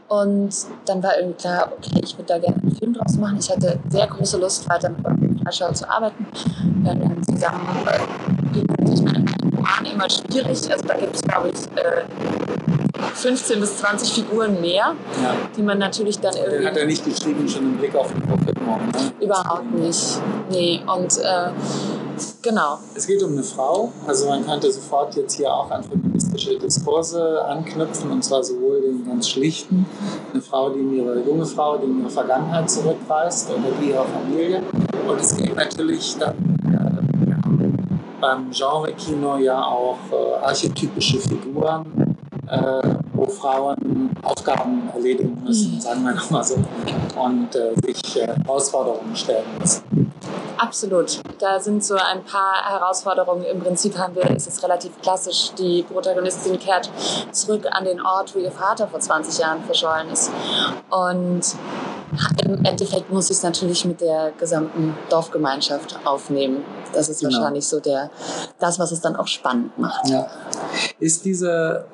[0.07, 0.53] Und
[0.85, 3.38] dann war irgendwie klar, okay, ich würde da gerne einen Film draus machen.
[3.39, 6.25] Ich hatte sehr große Lust, weiter mit Fleischhauer zu arbeiten.
[6.81, 8.59] Wir haben dann zusammen, äh,
[8.93, 10.71] ich meine, Roman immer schwierig.
[10.71, 12.03] Also da gibt es, glaube ich, äh,
[13.13, 15.33] 15 bis 20 Figuren mehr, Ja.
[15.55, 18.21] die man natürlich dann Den hat er irgendwie nicht geschrieben, schon im Blick auf den
[18.23, 18.79] Verfilmung.
[18.88, 19.11] Ne?
[19.25, 20.19] überhaupt nicht.
[20.51, 21.49] Nee, und äh,
[22.41, 22.80] genau.
[22.95, 27.43] Es geht um eine Frau, also man könnte sofort jetzt hier auch an feministische Diskurse
[27.45, 29.86] anknüpfen und zwar sowohl den ganz schlichten.
[30.34, 34.06] Eine Frau, die in ihre junge Frau, die in ihre Vergangenheit zurückreist oder die ihre
[34.06, 34.62] Familie.
[35.08, 36.95] Und es geht natürlich dann äh,
[38.21, 42.15] beim Genre-Kino ja auch äh, archetypische Figuren,
[42.47, 49.15] äh, wo Frauen Aufgaben erledigen müssen, sagen wir mal so, und äh, sich äh, Herausforderungen
[49.15, 50.05] stellen müssen.
[50.58, 51.19] Absolut.
[51.39, 53.43] Da sind so ein paar Herausforderungen.
[53.43, 56.89] Im Prinzip haben wir, ist es relativ klassisch, die Protagonistin kehrt
[57.32, 60.32] zurück an den Ort, wo ihr Vater vor 20 Jahren verschollen ist.
[60.89, 61.43] Und
[62.43, 66.63] im Endeffekt muss ich es natürlich mit der gesamten Dorfgemeinschaft aufnehmen.
[66.93, 67.34] Das ist genau.
[67.34, 68.10] wahrscheinlich so der,
[68.60, 70.08] das, was es dann auch spannend macht.
[70.10, 70.28] Ja.
[70.99, 71.86] Ist diese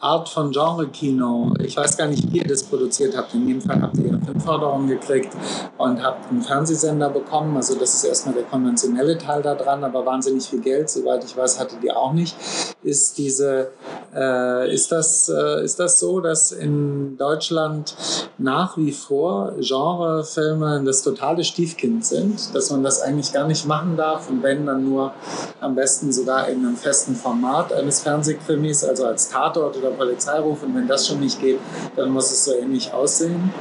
[0.00, 3.34] Art von Genre-Kino, ich weiß gar nicht, wie ihr das produziert habt.
[3.34, 5.34] In jedem Fall habt ihr eine Filmförderung gekriegt
[5.78, 7.56] und habt einen Fernsehsender bekommen.
[7.56, 11.36] Also das ist erstmal der konventionelle Teil da dran, aber wahnsinnig viel Geld, soweit ich
[11.36, 12.36] weiß, hattet ihr auch nicht.
[12.82, 13.70] Ist diese,
[14.14, 17.96] äh, ist das, äh, ist das so, dass in Deutschland
[18.38, 23.96] nach wie vor Genrefilme das totale Stiefkind sind, dass man das eigentlich gar nicht machen
[23.96, 25.12] darf und wenn, dann nur
[25.60, 30.74] am besten sogar in einem festen Format eines Fernsehkrimis, also als Tatort oder Polizeiruf und
[30.74, 31.58] wenn das schon nicht geht,
[31.96, 33.52] dann muss es so ähnlich aussehen.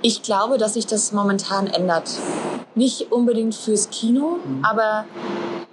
[0.00, 2.10] Ich glaube, dass sich das momentan ändert.
[2.74, 4.64] Nicht unbedingt fürs Kino, mhm.
[4.64, 5.04] aber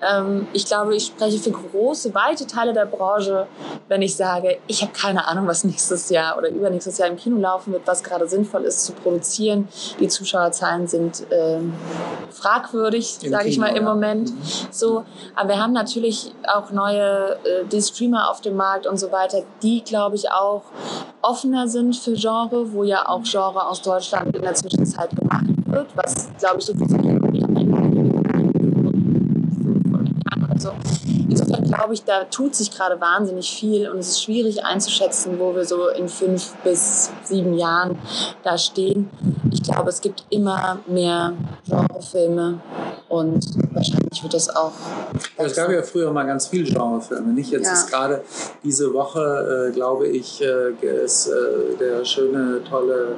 [0.02, 3.48] ähm, ich glaube, ich spreche für große, weite Teile der Branche,
[3.88, 7.38] wenn ich sage, ich habe keine Ahnung, was nächstes Jahr oder übernächstes Jahr im Kino
[7.38, 9.68] laufen wird, was gerade sinnvoll ist zu produzieren.
[10.00, 11.74] Die Zuschauerzahlen sind ähm,
[12.32, 13.94] fragwürdig, sage ich mal im ja.
[13.94, 14.32] Moment.
[14.32, 14.38] Mhm.
[14.70, 15.06] So,
[15.36, 19.44] aber wir haben natürlich auch neue äh, die Streamer auf dem Markt und so weiter,
[19.64, 20.64] die glaube ich auch
[21.22, 25.88] offener sind für Genre, wo ja auch Genre aus Deutschland in der Zwischenzeit gemacht wird,
[25.96, 26.88] was glaube ich so viel
[30.56, 30.72] Also
[31.30, 35.54] insofern glaube ich, da tut sich gerade wahnsinnig viel und es ist schwierig einzuschätzen, wo
[35.54, 38.00] wir so in fünf bis sieben Jahren
[38.44, 39.10] da stehen.
[39.52, 41.34] Ich glaube, es gibt immer mehr
[41.68, 42.60] Genrefilme
[43.10, 44.72] und wahrscheinlich wird das auch.
[45.38, 47.52] Es gab ja früher mal ganz viele Genrefilme, nicht?
[47.52, 47.74] Jetzt ja.
[47.74, 48.24] ist gerade
[48.64, 50.72] diese Woche, äh, glaube ich, äh,
[51.04, 53.16] ist äh, der schöne, tolle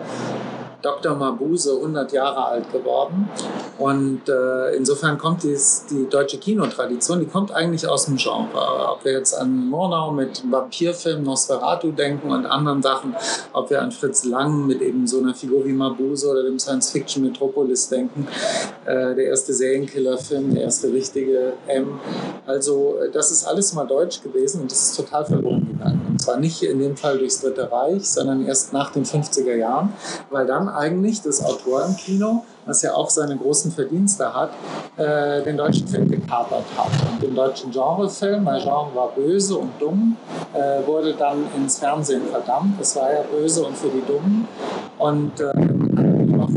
[0.81, 1.15] Dr.
[1.15, 3.29] Mabuse 100 Jahre alt geworden.
[3.77, 8.89] Und äh, insofern kommt dies, die deutsche Kinotradition, die kommt eigentlich aus dem Genre.
[8.91, 13.15] Ob wir jetzt an Murnau mit Vampirfilm Nosferatu denken und anderen Sachen,
[13.53, 17.23] ob wir an Fritz Lang mit eben so einer Figur wie Mabuse oder dem Science-Fiction
[17.23, 18.27] Metropolis denken,
[18.85, 21.99] äh, der erste Serienkillerfilm, der erste richtige M.
[22.45, 26.05] Also äh, das ist alles mal deutsch gewesen und das ist total verloren gegangen.
[26.09, 29.93] Und zwar nicht in dem Fall durchs Dritte Reich, sondern erst nach den 50er Jahren,
[30.29, 34.51] weil dann eigentlich das Autorenkino, was ja auch seine großen Verdienste hat,
[34.97, 36.91] äh, den deutschen Film gekapert hat.
[37.11, 40.17] Und den deutschen Genrefilm, mein Genre war böse und dumm,
[40.53, 42.79] äh, wurde dann ins Fernsehen verdammt.
[42.81, 44.47] Es war ja böse und für die Dummen.
[44.97, 45.53] Und äh,
[46.37, 46.49] noch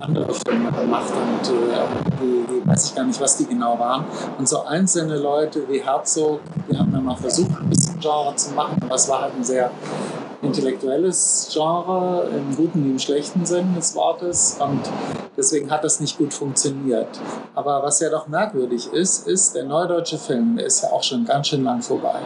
[0.00, 1.78] andere Filme gemacht und äh,
[2.20, 4.04] die, die, weiß ich gar nicht, was die genau waren.
[4.38, 8.52] Und so einzelne Leute wie Herzog, die haben ja mal versucht, ein bisschen Genre zu
[8.52, 9.70] machen, aber es war halt ein sehr
[10.42, 14.80] intellektuelles Genre im guten wie im schlechten Sinn des Wortes und
[15.36, 17.08] deswegen hat das nicht gut funktioniert.
[17.54, 21.24] Aber was ja doch merkwürdig ist, ist, der neudeutsche Film, der ist ja auch schon
[21.24, 22.16] ganz schön lang vorbei.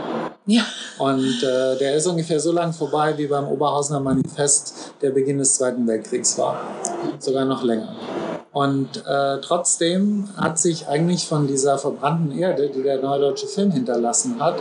[0.47, 0.63] Ja.
[0.99, 5.55] Und äh, der ist ungefähr so lang vorbei, wie beim Oberhausener Manifest der Beginn des
[5.55, 6.61] Zweiten Weltkriegs war.
[7.19, 7.95] Sogar noch länger.
[8.53, 14.41] Und äh, trotzdem hat sich eigentlich von dieser verbrannten Erde, die der neudeutsche Film hinterlassen
[14.41, 14.57] hat,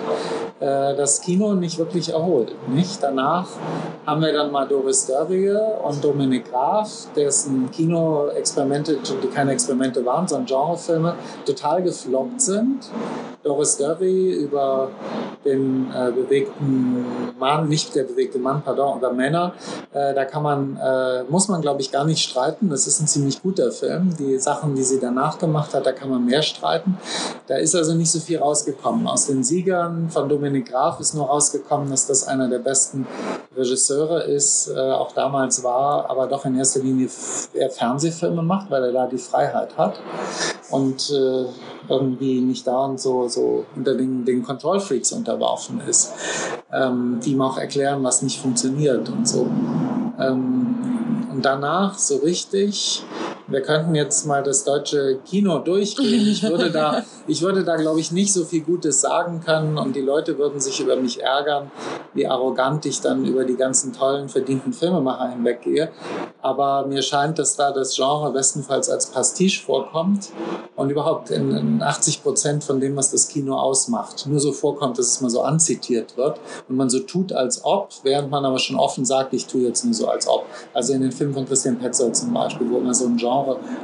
[0.59, 2.53] äh, das Kino nicht wirklich erholt.
[2.67, 3.01] Nicht?
[3.01, 3.47] Danach
[4.05, 10.27] haben wir dann mal Doris Dörrie und Dominik Graf, dessen Kinoexperimente, die keine Experimente waren,
[10.27, 11.15] sondern Genrefilme,
[11.47, 12.91] total gefloppt sind.
[13.41, 14.89] Doris Dörrie über
[15.45, 17.05] den äh, bewegten
[17.39, 19.53] Mann, nicht der bewegte Mann, pardon, über Männer,
[19.93, 22.69] äh, da kann man, äh, muss man glaube ich gar nicht streiten.
[22.69, 23.78] Das ist ein ziemlich guter Film.
[23.81, 26.97] Die Sachen, die sie danach gemacht hat, da kann man mehr streiten.
[27.47, 29.07] Da ist also nicht so viel rausgekommen.
[29.07, 33.07] Aus den Siegern von Dominik Graf ist nur rausgekommen, dass das einer der besten
[33.55, 37.09] Regisseure ist, äh, auch damals war, aber doch in erster Linie
[37.53, 39.99] er Fernsehfilme macht, weil er da die Freiheit hat.
[40.69, 41.45] Und äh,
[41.89, 46.13] irgendwie nicht da und so, so unter den, den Control-Freaks unterworfen ist,
[46.71, 49.47] ähm, die ihm auch erklären, was nicht funktioniert und so.
[50.19, 53.03] Ähm, und danach so richtig
[53.49, 56.27] wir könnten jetzt mal das deutsche Kino durchgehen.
[56.27, 59.95] Ich würde da ich würde da, glaube ich, nicht so viel Gutes sagen können und
[59.95, 61.71] die Leute würden sich über mich ärgern,
[62.13, 65.91] wie arrogant ich dann über die ganzen tollen, verdienten Filmemacher hinweggehe.
[66.41, 70.29] Aber mir scheint, dass da das Genre bestenfalls als Pastiche vorkommt
[70.75, 74.97] und überhaupt in, in 80 Prozent von dem, was das Kino ausmacht, nur so vorkommt,
[74.97, 78.57] dass es mal so anzitiert wird und man so tut, als ob, während man aber
[78.57, 80.45] schon offen sagt, ich tue jetzt nur so, als ob.
[80.73, 83.38] Also in den Filmen von Christian Petzold zum Beispiel, wo immer so ein Genre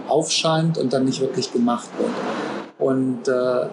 [0.08, 2.12] aufscheint und dann nicht wirklich gemacht wird.
[2.78, 3.68] Und äh,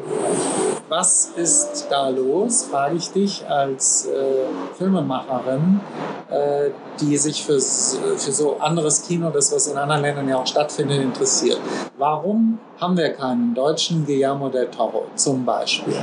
[0.92, 4.44] was ist da los, frage ich dich als äh,
[4.76, 5.80] Filmemacherin,
[6.28, 6.68] äh,
[7.00, 11.00] die sich für, für so anderes Kino, das was in anderen Ländern ja auch stattfindet,
[11.00, 11.58] interessiert.
[11.96, 15.96] Warum haben wir keinen deutschen Guillermo del Toro zum Beispiel?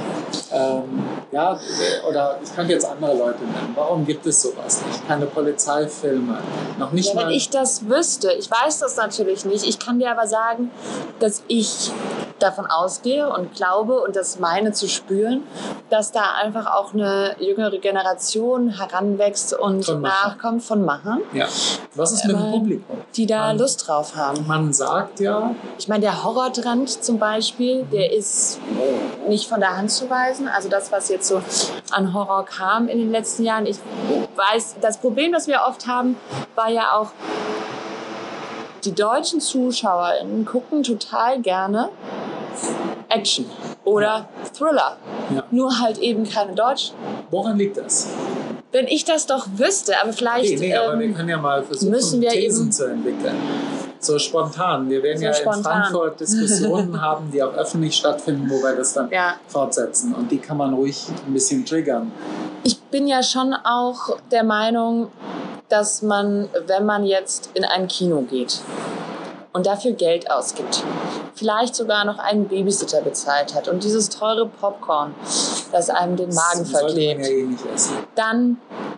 [0.52, 1.60] Ähm, ja,
[2.08, 3.74] oder ich könnte jetzt andere Leute nennen.
[3.76, 5.08] Warum gibt es sowas nicht?
[5.08, 6.40] Keine Polizeifilme,
[6.80, 7.26] noch nicht ja, mal.
[7.28, 9.68] Wenn ich das wüsste, ich weiß das natürlich nicht.
[9.68, 10.72] Ich kann dir aber sagen,
[11.20, 11.92] dass ich
[12.40, 15.44] davon ausgehe und glaube und das meine zu spüren,
[15.90, 21.46] dass da einfach auch eine jüngere Generation heranwächst und Von nachkommt von Machern, ja.
[21.96, 22.98] Was ist mit dem Aber Publikum?
[23.16, 24.46] die da Man- Lust drauf haben.
[24.48, 28.60] Man sagt ja, Ich meine, der Horrortrend zum Beispiel, der ist
[29.28, 30.48] nicht von der Hand zu weisen.
[30.48, 31.42] Also das, was jetzt so
[31.92, 33.66] an Horror kam in den letzten Jahren.
[33.66, 33.78] Ich
[34.36, 36.16] weiß, das Problem, das wir oft haben,
[36.56, 37.12] war ja auch,
[38.86, 41.90] die deutschen ZuschauerInnen gucken total gerne
[43.10, 43.46] Action
[43.90, 44.98] oder Thriller.
[45.34, 45.44] Ja.
[45.52, 46.96] Nur halt eben keine Deutschen.
[47.32, 48.08] woran liegt das?
[48.72, 50.60] Wenn ich das doch wüsste, aber Nee, vielleicht.
[50.60, 53.36] nee, aber wir ähm, können ja mal versuchen, müssen wir Thesen eben- zu entwickeln.
[54.02, 54.90] So spontan.
[54.90, 55.64] Wir werden So ja in spontan.
[55.64, 59.34] Frankfurt Diskussionen haben, die auch öffentlich stattfinden, wo wir das dann Ja.
[59.48, 60.14] fortsetzen.
[60.14, 62.12] Und die kann man ruhig ein bisschen triggern.
[62.64, 65.08] Ich bin ja schon auch der Meinung,
[65.68, 68.60] dass man, wenn man jetzt in ein Kino geht
[69.60, 70.86] und dafür Geld ausgibt,
[71.36, 75.14] vielleicht sogar noch einen Babysitter bezahlt hat und dieses teure Popcorn,
[75.74, 77.46] das einem den Magen verklebt, eh
[78.16, 78.56] dann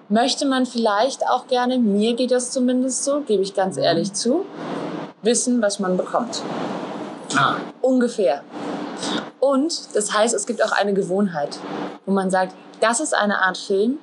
[0.08, 4.45] möchte man vielleicht auch gerne, mir geht das zumindest so, gebe ich ganz ehrlich zu,
[5.24, 6.43] wissen, was man bekommt.
[7.36, 8.43] Ah, Ungefähr.
[9.39, 11.58] Und das heißt, es gibt auch eine Gewohnheit,
[12.06, 13.97] wo man sagt, das ist eine Art Film,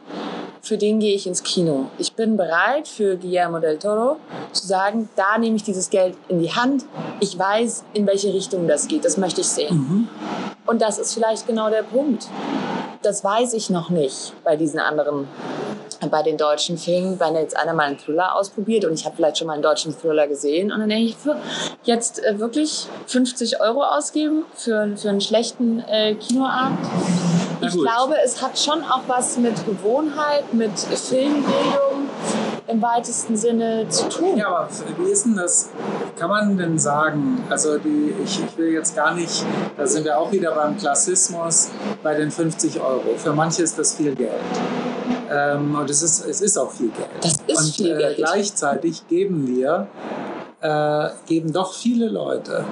[0.62, 1.86] für den gehe ich ins Kino.
[1.98, 4.16] Ich bin bereit für Guillermo del Toro
[4.52, 6.84] zu sagen, da nehme ich dieses Geld in die Hand.
[7.20, 9.04] Ich weiß, in welche Richtung das geht.
[9.04, 10.08] Das möchte ich sehen.
[10.66, 12.28] Und das ist vielleicht genau der Punkt.
[13.02, 15.28] Das weiß ich noch nicht bei diesen anderen,
[16.10, 17.18] bei den deutschen Filmen.
[17.20, 19.96] Wenn jetzt einer mal einen Thriller ausprobiert und ich habe vielleicht schon mal einen deutschen
[19.96, 21.16] Thriller gesehen und dann denke ich,
[21.84, 26.78] jetzt äh, wirklich 50 Euro ausgeben für, für einen schlechten äh, Kinoabend.
[27.60, 31.97] Ich glaube, es hat schon auch was mit Gewohnheit, mit Filmbildung
[32.68, 34.36] im weitesten Sinne zu tun.
[34.36, 35.70] Ja, aber wie ist denn das?
[36.16, 39.44] Kann man denn sagen, also die, ich, ich will jetzt gar nicht,
[39.76, 41.70] da sind wir auch wieder beim Klassismus,
[42.02, 43.16] bei den 50 Euro.
[43.16, 44.32] Für manche ist das viel Geld.
[45.30, 47.08] Ähm, und es ist, es ist auch viel Geld.
[47.22, 48.16] Das ist und viel äh, Geld.
[48.18, 49.86] gleichzeitig geben wir,
[50.60, 52.64] äh, geben doch viele Leute,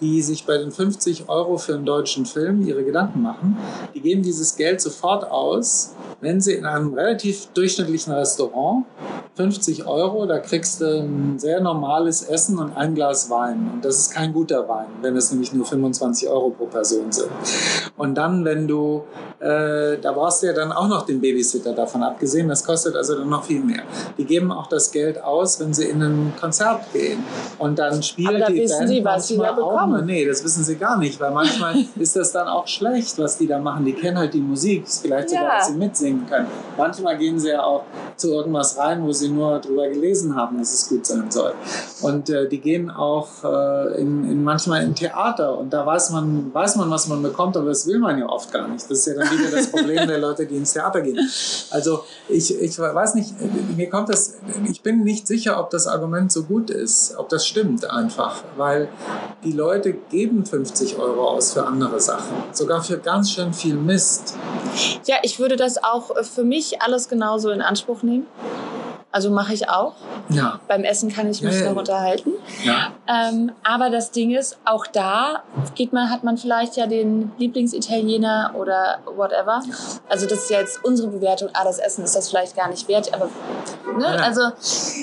[0.00, 3.56] die sich bei den 50 Euro für einen deutschen Film ihre Gedanken machen,
[3.94, 8.84] die geben dieses Geld sofort aus, wenn sie in einem relativ durchschnittlichen Restaurant
[9.34, 13.70] 50 Euro, da kriegst du ein sehr normales Essen und ein Glas Wein.
[13.72, 17.30] Und das ist kein guter Wein, wenn es nämlich nur 25 Euro pro Person sind.
[17.96, 19.04] Und dann, wenn du,
[19.40, 23.16] äh, da brauchst du ja dann auch noch den Babysitter davon abgesehen, das kostet also
[23.16, 23.84] dann noch viel mehr.
[24.18, 27.24] Die geben auch das Geld aus, wenn sie in ein Konzert gehen.
[27.58, 29.92] Und dann spielt Aber da die wissen Band sie, was sie da manchmal auch bekommen.
[29.92, 33.38] nur- Nee, das wissen sie gar nicht, weil manchmal ist das dann auch schlecht, was
[33.38, 33.84] die da machen.
[33.84, 35.56] Die kennen halt die Musik, vielleicht sogar, Ja.
[35.58, 36.46] dass sie mitsingen können.
[36.76, 37.84] Manchmal gehen sie ja auch
[38.16, 41.52] zu irgendwas rein, wo sie nur drüber gelesen haben, dass es gut sein soll.
[42.02, 46.52] Und äh, die gehen auch äh, in, in manchmal in Theater und da weiß man,
[46.52, 48.84] weiß man, was man bekommt, aber das will man ja oft gar nicht.
[48.90, 51.18] Das ist ja dann wieder das Problem der Leute, die ins Theater gehen.
[51.70, 53.34] Also ich, ich weiß nicht,
[53.76, 54.34] mir kommt das,
[54.68, 58.88] ich bin nicht sicher, ob das Argument so gut ist, ob das stimmt einfach, weil
[59.44, 64.36] die Leute geben 50 Euro aus für andere Sachen, sogar für ganz schön viel Mist.
[65.06, 68.26] Ja, ich würde das auch für mich alles genauso in Anspruch nehmen.
[69.12, 69.92] Also mache ich auch.
[70.30, 72.32] Ja, Beim Essen kann ich mich ja, noch unterhalten.
[72.64, 72.92] ja.
[73.06, 75.42] Ähm, aber das Ding ist, auch da
[75.74, 79.60] geht man, hat man vielleicht ja den Lieblingsitaliener oder whatever.
[80.08, 81.50] Also das ist ja jetzt unsere Bewertung.
[81.52, 83.12] Ah, das Essen ist das vielleicht gar nicht wert.
[83.12, 83.28] Aber
[83.98, 84.22] ne, Ja.
[84.22, 84.42] also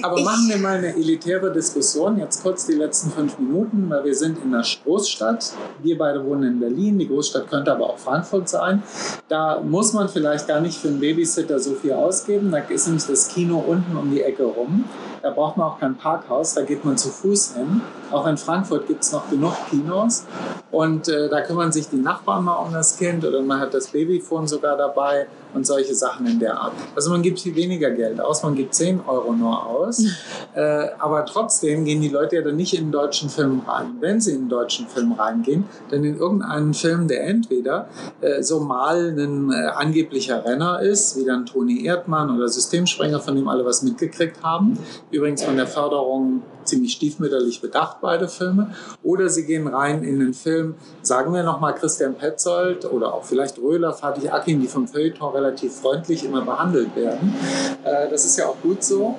[0.02, 4.16] Aber machen wir mal eine elitäre Diskussion, jetzt kurz die letzten fünf Minuten, weil wir
[4.16, 5.54] sind in einer Großstadt.
[5.82, 8.84] Wir beide wohnen in Berlin, die Großstadt könnte aber auch Frankfurt sein.
[9.28, 12.52] Da muss man vielleicht gar nicht für einen Babysitter so viel ausgeben.
[12.52, 14.86] Da ist nämlich das Kino unten um die Ecke rum.
[15.22, 17.82] Da braucht man auch kein Parkhaus, da geht man zu Fuß hin.
[18.10, 20.26] Auch in Frankfurt gibt es noch genug Kinos
[20.72, 23.88] und äh, da kümmern sich die Nachbarn mal um das Kind oder man hat das
[23.88, 26.74] Babyphone sogar dabei und solche Sachen in der Art.
[26.96, 30.04] Also man gibt viel weniger Geld aus, man gibt 10 Euro nur aus,
[30.56, 33.98] äh, aber trotzdem gehen die Leute ja dann nicht in den deutschen Film rein.
[34.00, 37.88] Wenn sie in den deutschen Film reingehen, dann in irgendeinen Film, der entweder
[38.22, 43.36] äh, so mal ein äh, angeblicher Renner ist, wie dann Toni Erdmann oder Systemsprenger, von
[43.36, 44.78] dem alle was mitgekriegt haben.
[45.12, 48.74] Übrigens von der Förderung ziemlich stiefmütterlich bedacht, beide Filme.
[49.04, 53.58] Oder sie gehen rein in den Film, sagen wir nochmal Christian Petzold oder auch vielleicht
[53.60, 57.36] Röhler, Fatih Akin, die vom Feuilleton relativ freundlich immer behandelt werden.
[57.84, 59.16] Äh, das ist ja auch gut so.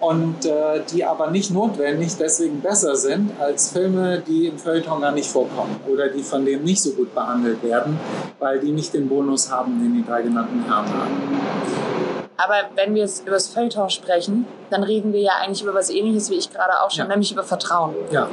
[0.00, 5.12] Und äh, die aber nicht notwendig deswegen besser sind als Filme, die im Feuilleton gar
[5.12, 7.98] nicht vorkommen oder die von dem nicht so gut behandelt werden,
[8.38, 12.15] weil die nicht den Bonus haben, den die drei genannten Herren haben.
[12.38, 15.88] Aber wenn wir jetzt über das Feuilleton sprechen, dann reden wir ja eigentlich über was
[15.90, 17.08] Ähnliches, wie ich gerade auch schon, Ja.
[17.08, 17.94] nämlich über Vertrauen.
[18.10, 18.28] Ja.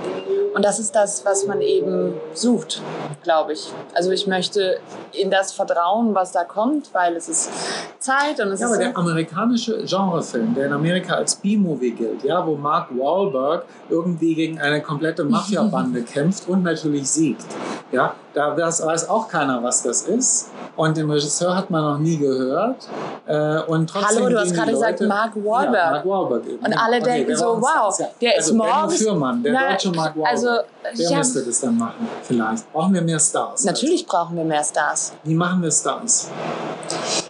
[0.54, 2.82] Und das ist das, was man eben sucht,
[3.24, 3.72] glaube ich.
[3.96, 4.78] Also ich möchte
[5.12, 7.50] in das Vertrauen, was da kommt, weil es ist
[8.00, 12.24] Zeit und es Ja, ist aber der amerikanische Genrefilm, der in Amerika als B-Movie gilt,
[12.24, 17.46] ja, wo Mark Wahlberg irgendwie gegen eine komplette Mafia-Bande kämpft und natürlich siegt,
[17.92, 20.50] ja, da weiß auch keiner, was das ist.
[20.76, 22.88] Und den Regisseur hat man noch nie gehört.
[23.28, 25.76] Äh, und trotzdem Hallo, du hast gerade gesagt, Mark Wahlberg.
[25.76, 26.66] Ja, Mark Wahlberg eben.
[26.66, 29.92] Und alle denken wer so, wow, der also ist Benno morgens- Fürmann, der Na, deutsche
[29.92, 30.28] Mark Wahlberg.
[30.32, 32.72] also, der ich hab- müsste das dann machen, vielleicht.
[32.72, 33.64] Brauchen wir mehr Stars.
[33.64, 35.12] Natürlich brauchen wir mehr Stars.
[35.12, 36.30] Also, wie machen wir Stars?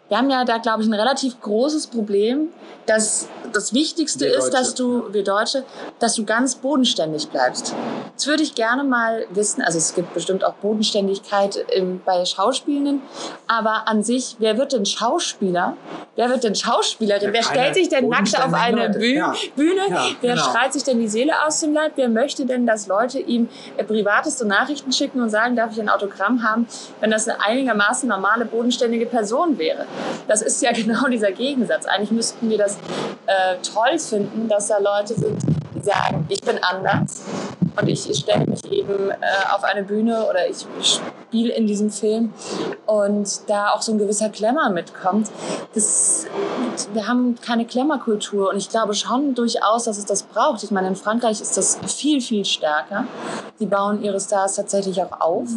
[0.10, 2.48] Wir haben ja da, glaube ich, ein relativ großes Problem,
[2.86, 5.64] dass das Wichtigste Wir ist, Deutsche, dass du, wir Deutsche,
[6.00, 7.74] dass du ganz bodenständig bleibst.
[8.12, 13.02] Jetzt würde ich gerne mal wissen, also es gibt bestimmt auch Bodenständigkeit im, bei Schauspielenden,
[13.48, 15.78] aber an sich, wer wird denn Schauspieler?
[16.16, 17.30] Wer wird denn Schauspielerin?
[17.30, 19.00] Ja, wer stellt sich denn nackt auf eine Leute.
[19.00, 19.18] Bühne?
[19.18, 19.34] Ja.
[19.56, 19.82] Bühne?
[19.90, 20.52] Ja, wer genau.
[20.52, 21.94] schreit sich denn die Seele aus dem Leib?
[21.96, 25.90] Wer möchte denn, dass Leute ihm äh, privateste Nachrichten schicken und sagen, darf ich ein
[25.90, 26.68] Autogramm haben,
[27.00, 29.86] wenn das eine einigermaßen normale, bodenständige Person wäre?
[30.28, 31.86] Das ist ja genau dieser Gegensatz.
[31.86, 32.73] Eigentlich müssten wir das
[33.26, 35.42] äh, toll finden, dass da Leute sind,
[35.76, 37.24] die sagen, ich bin anders
[37.80, 39.16] und ich stelle mich eben äh,
[39.54, 42.34] auf eine Bühne oder ich spiele in diesem Film
[42.86, 45.30] und da auch so ein gewisser Glamour mitkommt.
[45.74, 46.26] Das,
[46.94, 50.64] wir haben keine Glamour-Kultur und ich glaube schon durchaus, dass es das braucht.
[50.64, 53.06] Ich meine, in Frankreich ist das viel, viel stärker.
[53.60, 55.50] Die bauen ihre Stars tatsächlich auch auf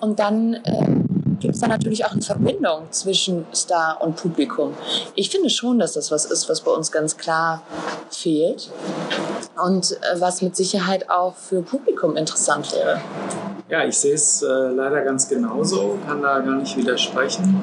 [0.00, 1.09] und dann äh,
[1.40, 4.74] gibt es da natürlich auch eine Verbindung zwischen Star und Publikum.
[5.14, 7.62] Ich finde schon, dass das was ist, was bei uns ganz klar
[8.10, 8.70] fehlt
[9.62, 13.00] und äh, was mit Sicherheit auch für Publikum interessant wäre.
[13.68, 17.62] Ja, ich sehe es äh, leider ganz genauso, kann da gar nicht widersprechen.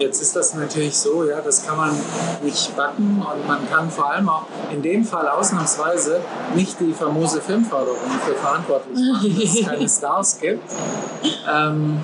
[0.00, 1.94] Jetzt ist das natürlich so, ja, das kann man
[2.42, 6.22] nicht backen und man kann vor allem auch in dem Fall ausnahmsweise
[6.54, 10.72] nicht die famose Filmförderung für verantwortlich machen, dass es keine Stars gibt.
[11.52, 12.00] Ähm,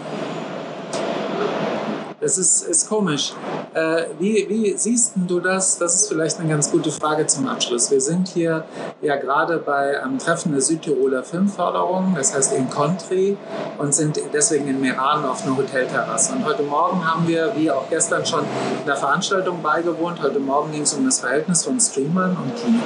[2.26, 3.32] das ist, ist komisch.
[3.72, 5.78] Äh, wie, wie siehst du das?
[5.78, 7.88] Das ist vielleicht eine ganz gute Frage zum Abschluss.
[7.92, 8.64] Wir sind hier
[9.00, 13.36] ja gerade bei einem Treffen der Südtiroler Filmförderung, das heißt in Country,
[13.78, 16.32] und sind deswegen in Meran auf einer Hotelterrasse.
[16.32, 18.44] Und heute Morgen haben wir, wie auch gestern schon,
[18.84, 20.20] einer Veranstaltung beigewohnt.
[20.20, 22.82] Heute Morgen ging es um das Verhältnis von Streamern und Kino.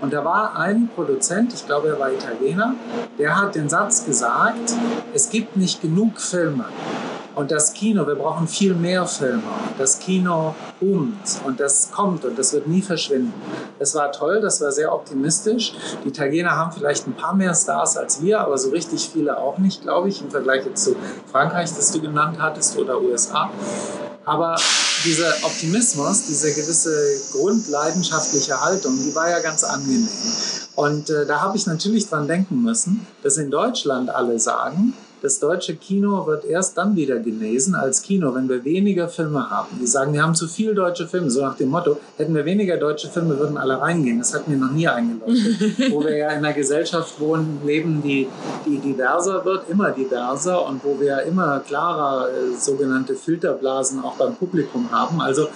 [0.00, 2.74] Und da war ein Produzent, ich glaube, er war Italiener,
[3.18, 4.74] der hat den Satz gesagt,
[5.12, 6.64] es gibt nicht genug Filme.
[7.40, 9.42] Und das Kino, wir brauchen viel mehr Filme.
[9.78, 13.32] Das Kino boomt und das kommt und das wird nie verschwinden.
[13.78, 15.72] Das war toll, das war sehr optimistisch.
[16.04, 19.56] Die Italiener haben vielleicht ein paar mehr Stars als wir, aber so richtig viele auch
[19.56, 20.94] nicht, glaube ich, im Vergleich zu
[21.32, 23.48] Frankreich, das du genannt hattest, oder USA.
[24.26, 24.56] Aber
[25.06, 26.92] dieser Optimismus, diese gewisse
[27.32, 30.06] grundleidenschaftliche Haltung, die war ja ganz angenehm.
[30.76, 35.38] Und äh, da habe ich natürlich dran denken müssen, dass in Deutschland alle sagen, das
[35.38, 39.78] deutsche Kino wird erst dann wieder genesen als Kino, wenn wir weniger Filme haben.
[39.80, 41.30] Die sagen, wir haben zu viele deutsche Filme.
[41.30, 44.18] So nach dem Motto, hätten wir weniger deutsche Filme, würden alle reingehen.
[44.18, 45.90] Das hat mir noch nie eingeleuchtet.
[45.90, 48.28] wo wir ja in einer Gesellschaft wohnen, leben, die,
[48.66, 54.34] die diverser wird, immer diverser und wo wir immer klarer äh, sogenannte Filterblasen auch beim
[54.34, 55.20] Publikum haben.
[55.20, 55.48] Also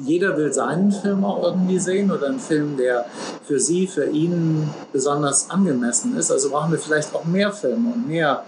[0.00, 3.06] jeder will seinen Film auch irgendwie sehen oder einen Film, der
[3.44, 6.30] für sie, für ihn besonders angemessen ist.
[6.30, 8.44] Also brauchen wir vielleicht auch mehr Filme und mehr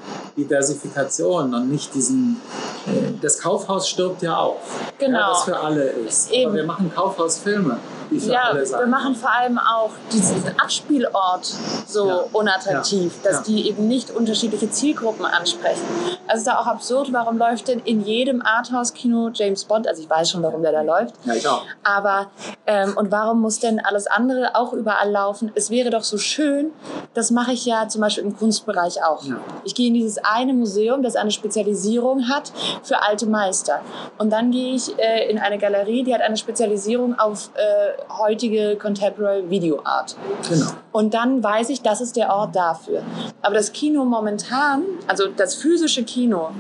[0.69, 2.41] Diversifikation und nicht diesen.
[2.87, 4.57] äh, Das Kaufhaus stirbt ja auf.
[4.99, 5.19] Genau.
[5.19, 6.31] Ja, das für alle ist.
[6.31, 6.47] Eben.
[6.47, 7.79] Aber wir machen Kaufhausfilme.
[8.11, 8.81] Die für ja, alle sein.
[8.81, 11.53] wir machen vor allem auch diesen Abspielort
[11.87, 12.21] so Ja.
[12.33, 13.31] unattraktiv, Ja.
[13.31, 15.83] dass die eben nicht unterschiedliche Zielgruppen ansprechen.
[16.27, 19.87] Also ist da auch absurd, warum läuft denn in jedem Arthouse-Kino James Bond?
[19.87, 21.15] Also ich weiß schon, warum der da läuft.
[21.25, 21.63] Ja, ich auch.
[21.83, 22.27] Aber
[22.67, 25.53] ähm, und warum muss denn alles andere auch überall laufen?
[25.55, 26.73] Es wäre doch so schön,
[27.15, 29.23] das mache ich ja zum Beispiel im Kunstbereich auch.
[29.25, 29.37] Ja.
[29.65, 32.53] Ich gehe in dieses eine Museum, das eine Spezialisierung hat
[32.83, 33.81] für alte Meister.
[34.19, 38.77] Und dann gehe ich äh, in eine Galerie, die hat eine Spezialisierung auf äh, heutige
[38.77, 40.17] Contemporary Video Art.
[40.49, 40.67] Genau.
[40.93, 43.03] Und dann weiß ich, das ist der Ort dafür.
[43.43, 46.51] Aber das Kino momentan, also das physische Kino,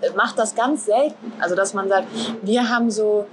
[0.00, 1.32] äh, macht das ganz selten.
[1.40, 2.06] Also, dass man sagt,
[2.42, 3.26] wir haben so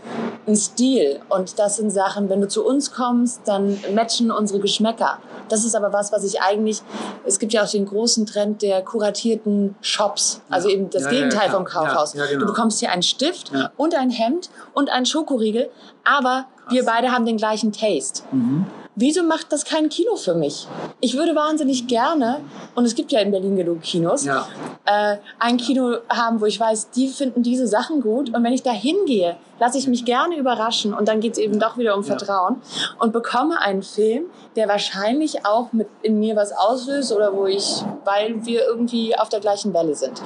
[0.48, 5.20] einen Stil und das sind Sachen, wenn du zu uns kommst, dann matchen unsere Geschmäcker.
[5.50, 6.82] Das ist aber was, was ich eigentlich,
[7.26, 11.14] es gibt ja auch den großen Trend der kuratierten Shops, also eben das Ja, ja,
[11.16, 11.56] Gegenteil klar.
[11.58, 12.14] vom Kaufhaus.
[12.14, 12.40] Ja, ja, genau.
[12.42, 13.72] Du bekommst hier einen Stift Ja.
[13.78, 15.70] und ein Hemd und einen Schokoriegel,
[16.06, 18.24] aber wir beide haben den gleichen Taste.
[18.32, 18.66] Mhm.
[18.96, 20.68] Wieso macht das kein Kino für mich?
[21.00, 22.42] Ich würde wahnsinnig gerne,
[22.76, 24.48] und es gibt ja in Berlin genug Kinos, Ja.
[24.86, 28.34] äh, ein Kino haben, wo ich weiß, die finden diese Sachen gut.
[28.36, 30.94] Und wenn ich da hingehe, lasse ich mich gerne überraschen.
[30.94, 32.18] Und dann geht es eben doch wieder um Ja.
[32.18, 32.62] Vertrauen.
[33.00, 34.26] Und bekomme einen Film,
[34.56, 39.30] der wahrscheinlich auch mit in mir was auslöst oder wo ich, weil wir irgendwie auf
[39.30, 40.22] der gleichen Welle sind.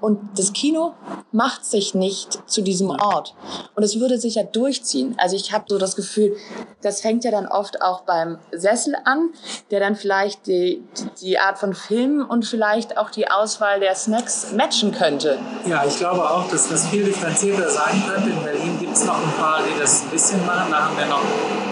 [0.00, 0.94] Und das Kino
[1.32, 3.34] macht sich nicht zu diesem Ort.
[3.74, 5.14] Und es würde sich ja durchziehen.
[5.18, 6.34] Also ich habe so das Gefühl,
[6.80, 9.30] das fängt ja dann oft auch beim Sessel an,
[9.70, 10.82] der dann vielleicht die,
[11.20, 15.38] die Art von Film und vielleicht auch die Auswahl der Snacks matchen könnte.
[15.66, 18.30] Ja, ich glaube auch, dass das viel differenzierter sein könnte.
[18.30, 20.70] In Berlin gibt es noch ein paar, die das ein bisschen machen.
[20.70, 21.22] Da haben wir noch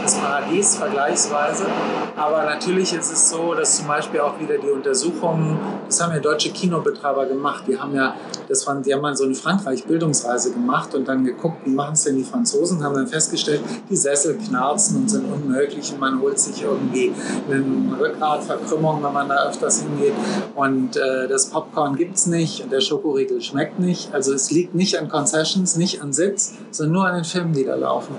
[0.05, 1.65] das Paradies vergleichsweise.
[2.17, 6.21] Aber natürlich ist es so, dass zum Beispiel auch wieder die Untersuchungen, das haben ja
[6.21, 7.65] deutsche Kinobetreiber gemacht.
[7.67, 8.15] Die haben ja,
[8.49, 12.05] das waren, die haben mal so eine Frankreich-Bildungsreise gemacht und dann geguckt, wie machen es
[12.05, 16.39] denn die Franzosen, haben dann festgestellt, die Sessel knarzen und sind unmöglich und man holt
[16.39, 17.13] sich irgendwie
[17.51, 20.15] eine Rückgratverkrümmung, wenn man da öfters hingeht.
[20.55, 24.13] Und äh, das Popcorn gibt es nicht und der Schokoriegel schmeckt nicht.
[24.13, 27.65] Also es liegt nicht an Concessions, nicht an Sitz, sondern nur an den Filmen, die
[27.65, 28.15] da laufen.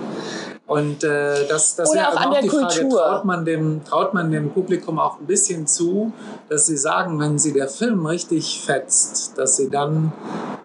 [0.66, 2.98] Und äh, das, das wäre auch an auch die Frage, Kultur.
[2.98, 6.12] traut man, dem, traut man dem Publikum auch ein bisschen zu,
[6.48, 10.12] dass sie sagen, wenn sie der Film richtig fetzt, dass sie dann,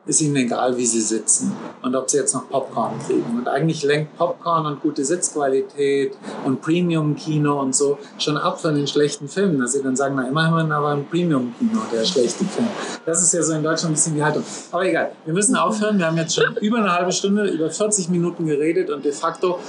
[0.08, 3.38] ist ihnen egal, wie sie sitzen und ob sie jetzt noch Popcorn kriegen.
[3.38, 8.88] Und eigentlich lenkt Popcorn und gute Sitzqualität und Premium-Kino und so schon ab von den
[8.88, 12.68] schlechten Filmen, dass sie dann sagen, na immerhin aber ein Premium-Kino, der schlechte Film.
[13.06, 14.43] Das ist ja so in Deutschland ein bisschen die Haltung.
[14.72, 15.99] Aber egal, wir müssen aufhören.
[15.99, 19.60] Wir haben jetzt schon über eine halbe Stunde, über 40 Minuten geredet und de facto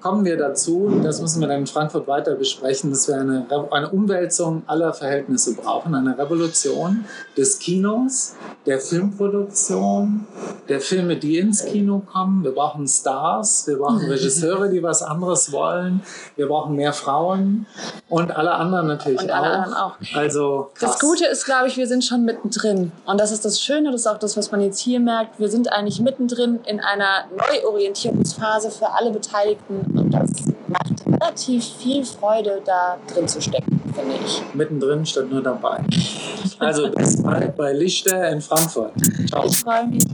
[0.00, 3.88] kommen wir dazu, das müssen wir dann in Frankfurt weiter besprechen, dass wir eine, eine
[3.90, 7.04] Umwälzung aller Verhältnisse brauchen, eine Revolution
[7.36, 8.34] des Kinos,
[8.66, 10.26] der Filmproduktion,
[10.68, 12.44] der Filme, die ins Kino kommen.
[12.44, 16.02] Wir brauchen Stars, wir brauchen Regisseure, die was anderes wollen,
[16.36, 17.66] wir brauchen mehr Frauen
[18.08, 19.36] und alle anderen natürlich Und auch.
[19.36, 19.96] alle anderen auch.
[20.14, 20.92] Also krass.
[20.92, 22.92] Das Gute ist, glaube ich, wir sind schon mittendrin.
[23.04, 25.38] Und das ist das Schöne, das ist auch das, was man jetzt hier merkt.
[25.38, 29.80] Wir sind eigentlich mittendrin in einer Neuorientierungsphase für alle Beteiligten.
[29.98, 30.30] Und das
[30.68, 34.42] macht relativ viel Freude, da drin zu stecken, finde ich.
[34.54, 35.82] mittendrin statt nur dabei.
[36.58, 38.92] Also bis bald bei Lichter in Frankfurt.
[39.28, 39.44] Ciao.
[39.44, 40.04] Ich freue mich.